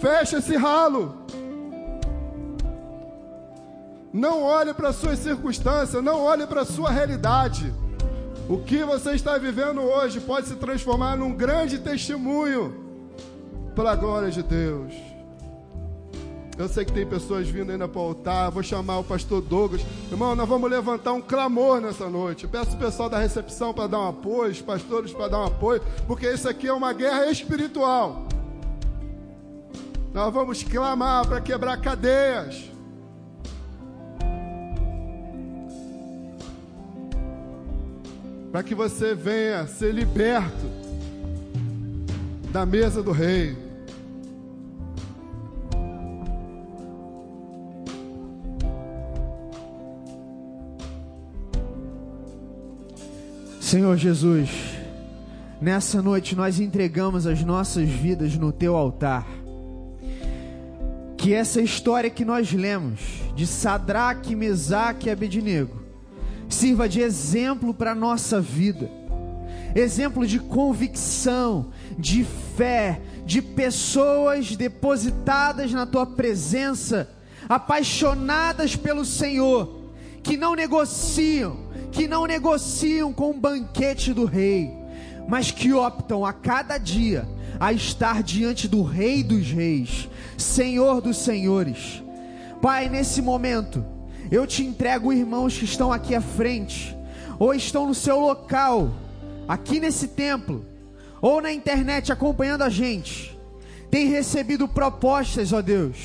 Fecha 0.00 0.38
esse 0.38 0.54
ralo. 0.56 1.16
Não 4.12 4.44
olhe 4.44 4.72
para 4.72 4.90
as 4.90 4.96
suas 4.96 5.18
circunstâncias, 5.18 6.00
não 6.04 6.20
olhe 6.20 6.46
para 6.46 6.60
a 6.60 6.64
sua 6.64 6.90
realidade. 6.90 7.74
O 8.48 8.58
que 8.58 8.84
você 8.84 9.12
está 9.12 9.36
vivendo 9.36 9.80
hoje 9.80 10.20
pode 10.20 10.46
se 10.46 10.54
transformar 10.54 11.16
num 11.16 11.34
grande 11.34 11.78
testemunho 11.78 12.72
pela 13.74 13.96
glória 13.96 14.30
de 14.30 14.44
Deus. 14.44 15.13
Eu 16.56 16.68
sei 16.68 16.84
que 16.84 16.92
tem 16.92 17.04
pessoas 17.04 17.48
vindo 17.48 17.72
ainda 17.72 17.88
para 17.88 18.00
o 18.00 18.04
altar. 18.04 18.50
Vou 18.50 18.62
chamar 18.62 18.98
o 18.98 19.04
pastor 19.04 19.42
Douglas. 19.42 19.84
Irmão, 20.10 20.36
nós 20.36 20.48
vamos 20.48 20.70
levantar 20.70 21.12
um 21.12 21.20
clamor 21.20 21.80
nessa 21.80 22.08
noite. 22.08 22.46
peço 22.46 22.76
o 22.76 22.78
pessoal 22.78 23.08
da 23.08 23.18
recepção 23.18 23.74
para 23.74 23.88
dar 23.88 23.98
um 23.98 24.08
apoio, 24.08 24.52
os 24.52 24.62
pastores 24.62 25.12
para 25.12 25.28
dar 25.28 25.40
um 25.40 25.46
apoio, 25.46 25.82
porque 26.06 26.30
isso 26.30 26.48
aqui 26.48 26.68
é 26.68 26.72
uma 26.72 26.92
guerra 26.92 27.26
espiritual. 27.26 28.28
Nós 30.12 30.32
vamos 30.32 30.62
clamar 30.62 31.26
para 31.26 31.40
quebrar 31.40 31.76
cadeias. 31.80 32.70
Para 38.52 38.62
que 38.62 38.76
você 38.76 39.12
venha 39.12 39.66
ser 39.66 39.92
liberto 39.92 40.70
da 42.52 42.64
mesa 42.64 43.02
do 43.02 43.10
rei. 43.10 43.63
Senhor 53.74 53.96
Jesus, 53.96 54.50
nessa 55.60 56.00
noite 56.00 56.36
nós 56.36 56.60
entregamos 56.60 57.26
as 57.26 57.42
nossas 57.42 57.88
vidas 57.88 58.36
no 58.36 58.52
teu 58.52 58.76
altar. 58.76 59.26
Que 61.16 61.34
essa 61.34 61.60
história 61.60 62.08
que 62.08 62.24
nós 62.24 62.52
lemos 62.52 63.00
de 63.34 63.44
Sadraque, 63.48 64.36
Mesaque 64.36 65.08
e 65.08 65.10
Abednego 65.10 65.82
sirva 66.48 66.88
de 66.88 67.00
exemplo 67.00 67.74
para 67.74 67.90
a 67.90 67.96
nossa 67.96 68.40
vida. 68.40 68.88
Exemplo 69.74 70.24
de 70.24 70.38
convicção, 70.38 71.72
de 71.98 72.24
fé, 72.56 73.00
de 73.26 73.42
pessoas 73.42 74.54
depositadas 74.54 75.72
na 75.72 75.84
tua 75.84 76.06
presença, 76.06 77.10
apaixonadas 77.48 78.76
pelo 78.76 79.04
Senhor, 79.04 79.90
que 80.22 80.36
não 80.36 80.54
negociam, 80.54 81.63
que 81.94 82.08
não 82.08 82.26
negociam 82.26 83.12
com 83.12 83.30
o 83.30 83.40
banquete 83.40 84.12
do 84.12 84.24
rei, 84.24 84.76
mas 85.28 85.52
que 85.52 85.72
optam 85.72 86.26
a 86.26 86.32
cada 86.32 86.76
dia 86.76 87.26
a 87.58 87.72
estar 87.72 88.20
diante 88.20 88.66
do 88.66 88.82
Rei 88.82 89.22
dos 89.22 89.48
Reis, 89.48 90.08
Senhor 90.36 91.00
dos 91.00 91.16
Senhores. 91.18 92.02
Pai, 92.60 92.88
nesse 92.88 93.22
momento, 93.22 93.86
eu 94.28 94.44
te 94.44 94.64
entrego 94.64 95.12
irmãos 95.12 95.56
que 95.56 95.64
estão 95.64 95.92
aqui 95.92 96.16
à 96.16 96.20
frente, 96.20 96.96
ou 97.38 97.54
estão 97.54 97.86
no 97.86 97.94
seu 97.94 98.18
local, 98.18 98.90
aqui 99.46 99.78
nesse 99.78 100.08
templo, 100.08 100.66
ou 101.22 101.40
na 101.40 101.52
internet 101.52 102.10
acompanhando 102.12 102.62
a 102.62 102.68
gente, 102.68 103.38
tem 103.88 104.08
recebido 104.08 104.66
propostas, 104.66 105.52
ó 105.52 105.62
Deus, 105.62 105.96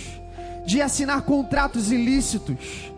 de 0.67 0.83
assinar 0.83 1.23
contratos 1.23 1.91
ilícitos. 1.91 2.91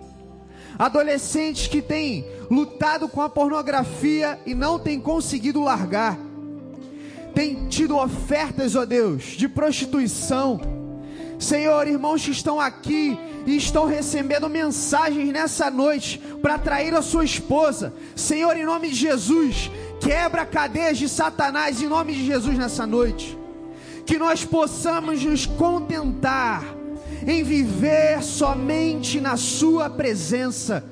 Adolescentes 0.82 1.68
que 1.68 1.80
têm 1.80 2.26
lutado 2.50 3.08
com 3.08 3.22
a 3.22 3.30
pornografia 3.30 4.40
e 4.48 4.56
não 4.56 4.80
têm 4.80 5.00
conseguido 5.00 5.62
largar. 5.62 6.18
Tem 7.36 7.68
tido 7.68 7.96
ofertas, 7.96 8.76
ó 8.76 8.84
Deus, 8.84 9.22
de 9.38 9.48
prostituição. 9.48 10.60
Senhor, 11.38 11.88
irmãos 11.88 12.26
que 12.26 12.32
estão 12.32 12.60
aqui 12.60 13.16
e 13.46 13.56
estão 13.56 13.86
recebendo 13.86 14.50
mensagens 14.50 15.32
nessa 15.32 15.70
noite 15.70 16.18
para 16.42 16.56
atrair 16.56 16.96
a 16.96 17.04
sua 17.04 17.26
esposa. 17.26 17.94
Senhor, 18.16 18.58
em 18.58 18.66
nome 18.66 18.90
de 18.90 18.96
Jesus, 18.96 19.70
quebra 20.00 20.48
cadeias 20.48 20.98
de 20.98 21.08
Satanás 21.08 21.80
em 21.80 21.88
nome 21.88 22.12
de 22.12 22.26
Jesus 22.26 22.58
nessa 22.58 22.88
noite. 22.88 23.38
Que 24.04 24.18
nós 24.18 24.44
possamos 24.44 25.24
nos 25.24 25.46
contentar 25.46 26.81
em 27.26 27.44
viver 27.44 28.22
somente 28.24 29.20
na 29.20 29.38
Sua 29.38 29.90
presença 29.90 30.84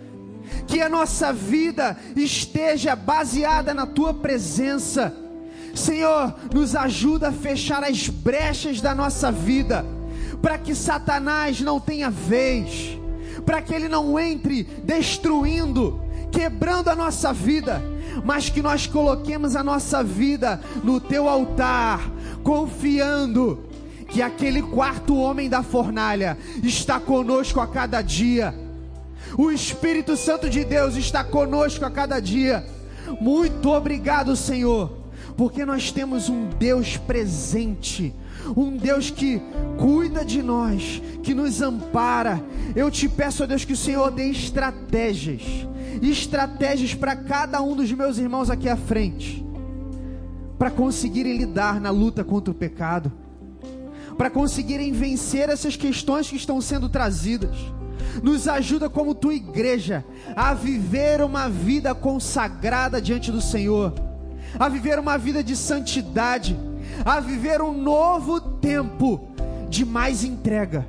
que 0.67 0.82
a 0.82 0.89
nossa 0.89 1.34
vida 1.34 1.97
esteja 2.15 2.95
baseada 2.95 3.73
na 3.73 3.86
tua 3.86 4.13
presença. 4.13 5.13
Senhor, 5.73 6.36
nos 6.53 6.75
ajuda 6.75 7.30
a 7.30 7.34
fechar 7.34 7.84
as 7.84 8.07
brechas 8.07 8.82
da 8.82 8.93
nossa 8.93 9.32
vida, 9.32 9.86
para 10.41 10.57
que 10.57 10.75
Satanás 10.75 11.59
não 11.61 11.80
tenha 11.80 12.09
vez, 12.09 12.97
para 13.45 13.61
que 13.61 13.73
ele 13.73 13.88
não 13.88 14.19
entre 14.19 14.63
destruindo, 14.84 15.99
quebrando 16.32 16.89
a 16.89 16.95
nossa 16.95 17.34
vida, 17.34 17.82
mas 18.23 18.49
que 18.49 18.61
nós 18.61 18.86
coloquemos 18.86 19.55
a 19.55 19.63
nossa 19.63 20.03
vida 20.03 20.61
no 20.84 20.99
teu 20.99 21.27
altar, 21.27 22.11
confiando 22.43 23.68
que 24.10 24.22
aquele 24.22 24.62
quarto 24.62 25.16
homem 25.18 25.49
da 25.49 25.64
fornalha 25.64 26.38
está 26.64 26.99
conosco 26.99 27.60
a 27.60 27.68
cada 27.68 28.01
dia 28.01 28.53
o 29.38 29.51
Espírito 29.51 30.16
Santo 30.18 30.49
de 30.49 30.64
Deus 30.64 30.95
está 30.95 31.24
conosco 31.24 31.86
a 31.86 31.91
cada 31.91 32.20
dia. 32.20 32.66
Muito 33.20 33.70
obrigado, 33.70 34.36
Senhor, 34.36 34.91
porque 35.38 35.66
nós 35.66 35.91
temos 35.91 36.30
um 36.30 36.47
Deus 36.47 36.97
presente, 36.97 38.14
um 38.55 38.76
Deus 38.76 39.10
que 39.10 39.41
cuida 39.78 40.24
de 40.24 40.41
nós, 40.41 41.01
que 41.24 41.34
nos 41.34 41.62
ampara. 41.62 42.41
Eu 42.76 42.89
te 42.89 43.07
peço, 43.07 43.43
ó 43.43 43.45
Deus, 43.45 43.66
que 43.66 43.74
o 43.74 43.78
Senhor 43.78 44.12
dê 44.12 44.30
estratégias, 44.30 45.41
estratégias 46.01 46.93
para 46.93 47.16
cada 47.16 47.62
um 47.62 47.76
dos 47.76 47.91
meus 47.91 48.18
irmãos 48.18 48.49
aqui 48.49 48.70
à 48.70 48.78
frente, 48.78 49.45
para 50.57 50.72
conseguirem 50.72 51.38
lidar 51.38 51.80
na 51.80 51.89
luta 51.89 52.24
contra 52.24 52.51
o 52.51 52.55
pecado, 52.55 53.12
para 54.20 54.30
conseguirem 54.30 54.91
vencer 54.91 55.47
essas 55.47 55.78
questões 55.78 56.30
que 56.30 56.36
estão 56.36 56.59
sendo 56.59 56.89
trazidas 56.89 57.55
nos 58.22 58.49
ajuda 58.49 58.89
como 58.89 59.15
tua 59.15 59.34
igreja 59.34 60.03
a 60.36 60.53
viver 60.53 61.22
uma 61.22 61.47
vida 61.47 61.95
consagrada 61.95 63.01
diante 63.01 63.32
do 63.32 63.39
Senhor, 63.39 63.93
a 64.59 64.67
viver 64.67 64.99
uma 64.99 65.17
vida 65.17 65.41
de 65.41 65.55
santidade, 65.55 66.59
a 67.05 67.22
viver 67.22 67.61
um 67.61 67.74
novo 67.74 68.41
tempo 68.41 69.30
de 69.70 69.86
mais 69.86 70.26
entrega, 70.26 70.86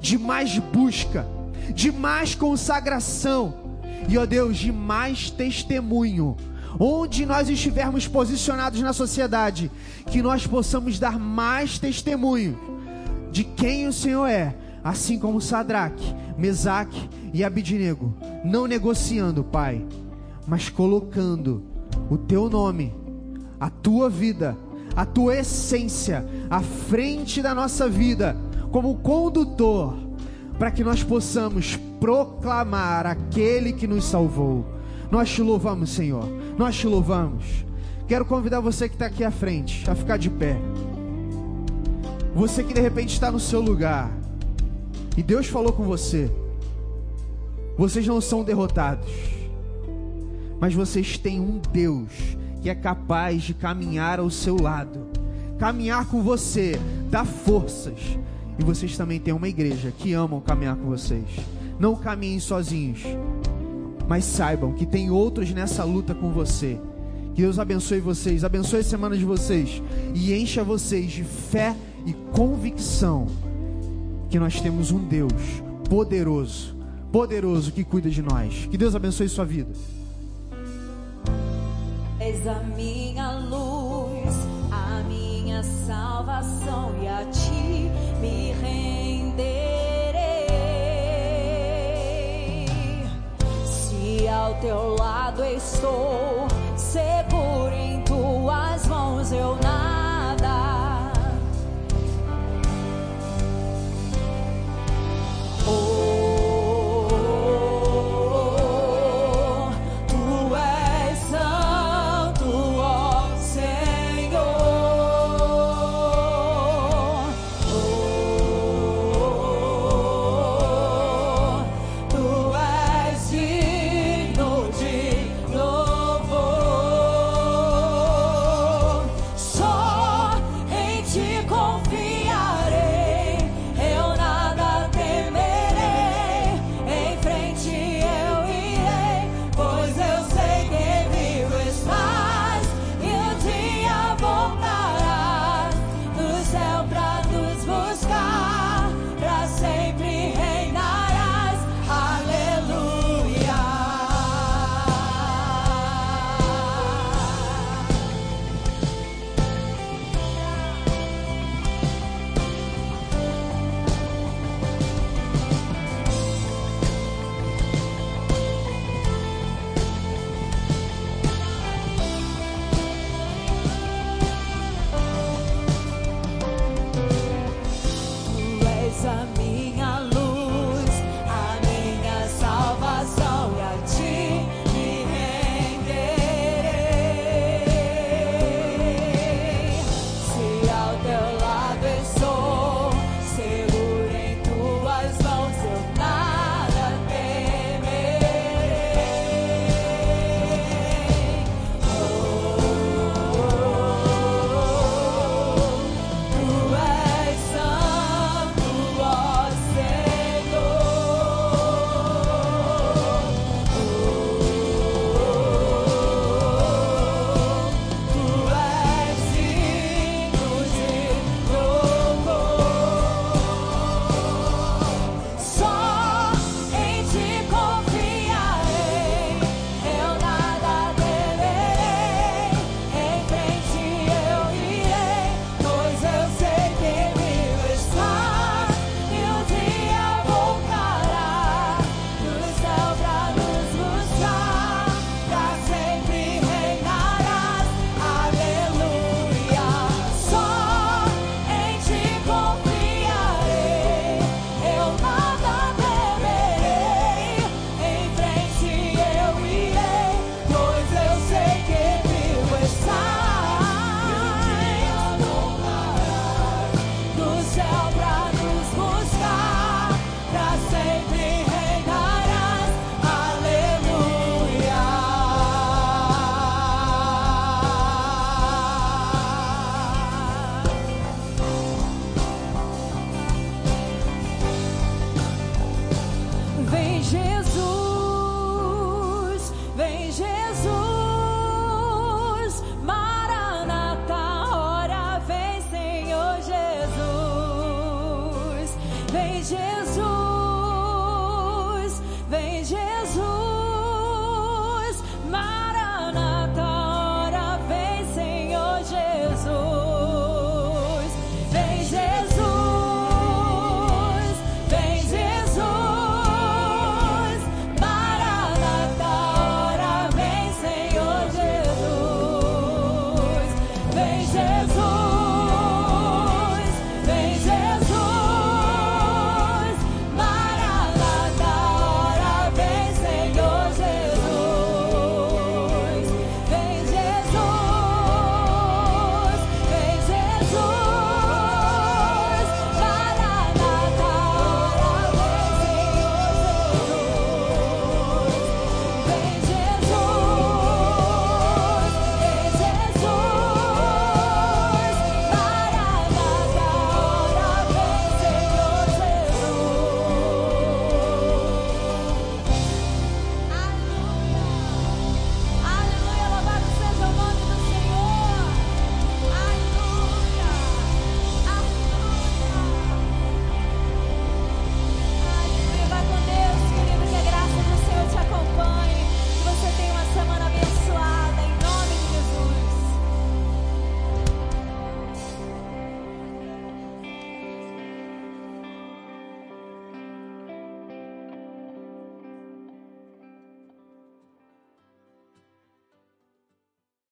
de 0.00 0.18
mais 0.18 0.58
busca, 0.58 1.24
de 1.72 1.92
mais 1.92 2.34
consagração 2.34 3.78
e, 4.08 4.18
ó 4.18 4.26
Deus, 4.26 4.56
de 4.56 4.72
mais 4.72 5.30
testemunho. 5.30 6.36
Onde 6.78 7.24
nós 7.24 7.48
estivermos 7.48 8.08
posicionados 8.08 8.80
na 8.80 8.92
sociedade, 8.92 9.70
que 10.10 10.22
nós 10.22 10.46
possamos 10.46 10.98
dar 10.98 11.18
mais 11.18 11.78
testemunho 11.78 12.58
de 13.30 13.44
quem 13.44 13.88
o 13.88 13.92
Senhor 13.92 14.26
é, 14.26 14.56
assim 14.82 15.18
como 15.18 15.40
Sadraque, 15.40 16.14
Mesaque 16.38 17.08
e 17.32 17.42
Abidinego, 17.42 18.14
não 18.44 18.66
negociando, 18.66 19.42
Pai, 19.42 19.84
mas 20.46 20.68
colocando 20.68 21.64
o 22.10 22.16
teu 22.18 22.48
nome, 22.50 22.94
a 23.58 23.70
tua 23.70 24.08
vida, 24.08 24.56
a 24.94 25.04
tua 25.04 25.36
essência 25.36 26.24
à 26.50 26.60
frente 26.60 27.42
da 27.42 27.54
nossa 27.54 27.88
vida, 27.88 28.36
como 28.70 28.96
condutor, 28.98 29.96
para 30.58 30.70
que 30.70 30.84
nós 30.84 31.02
possamos 31.02 31.76
proclamar 31.98 33.06
aquele 33.06 33.72
que 33.72 33.86
nos 33.86 34.04
salvou. 34.04 34.66
Nós 35.10 35.30
te 35.30 35.42
louvamos, 35.42 35.90
Senhor, 35.90 36.24
nós 36.56 36.76
te 36.76 36.86
louvamos. 36.86 37.64
Quero 38.06 38.24
convidar 38.24 38.60
você 38.60 38.88
que 38.88 38.94
está 38.94 39.06
aqui 39.06 39.24
à 39.24 39.30
frente 39.30 39.88
a 39.90 39.94
ficar 39.94 40.16
de 40.16 40.30
pé. 40.30 40.56
Você 42.34 42.62
que 42.62 42.74
de 42.74 42.80
repente 42.80 43.12
está 43.12 43.30
no 43.30 43.40
seu 43.40 43.60
lugar 43.60 44.10
e 45.16 45.22
Deus 45.22 45.46
falou 45.46 45.72
com 45.72 45.84
você: 45.84 46.30
vocês 47.76 48.06
não 48.06 48.20
são 48.20 48.44
derrotados, 48.44 49.10
mas 50.60 50.74
vocês 50.74 51.16
têm 51.16 51.40
um 51.40 51.60
Deus 51.72 52.10
que 52.60 52.70
é 52.70 52.74
capaz 52.74 53.42
de 53.42 53.54
caminhar 53.54 54.18
ao 54.18 54.30
seu 54.30 54.56
lado, 54.56 55.06
caminhar 55.58 56.06
com 56.06 56.22
você, 56.22 56.78
dar 57.10 57.24
forças. 57.24 58.18
E 58.58 58.64
vocês 58.64 58.96
também 58.96 59.18
têm 59.18 59.34
uma 59.34 59.48
igreja 59.48 59.92
que 59.96 60.12
amam 60.12 60.40
caminhar 60.40 60.76
com 60.76 60.86
vocês. 60.86 61.24
Não 61.78 61.96
caminhem 61.96 62.38
sozinhos, 62.38 63.02
mas 64.08 64.24
saibam 64.24 64.72
que 64.72 64.86
tem 64.86 65.10
outros 65.10 65.50
nessa 65.52 65.84
luta 65.84 66.14
com 66.14 66.30
você. 66.30 66.78
Que 67.34 67.42
Deus 67.42 67.58
abençoe 67.58 68.00
vocês, 68.00 68.44
abençoe 68.44 68.80
a 68.80 68.84
semana 68.84 69.16
de 69.16 69.24
vocês 69.24 69.82
e 70.14 70.32
encha 70.34 70.62
vocês 70.62 71.10
de 71.10 71.24
fé 71.24 71.74
e 72.06 72.12
convicção 72.32 73.26
que 74.30 74.38
nós 74.38 74.60
temos 74.60 74.90
um 74.90 74.98
Deus 74.98 75.32
poderoso, 75.88 76.76
poderoso 77.10 77.72
que 77.72 77.84
cuida 77.84 78.10
de 78.10 78.22
nós. 78.22 78.68
Que 78.70 78.78
Deus 78.78 78.94
abençoe 78.94 79.28
sua 79.28 79.44
vida. 79.44 79.72
És 82.20 82.46
a 82.46 82.60
minha 82.76 83.32
luz, 83.32 84.34
a 84.70 85.02
minha 85.08 85.62
salvação 85.62 86.94
e 87.02 87.08
a 87.08 87.24
ti 87.26 87.90
me 88.20 88.52
renderei. 88.52 89.63
Teu 94.60 94.94
lado 94.96 95.44
estou, 95.44 96.46
seguro 96.76 97.74
em 97.74 98.02
tuas 98.02 98.86
mãos 98.86 99.32
eu 99.32 99.56
nada 99.56 99.73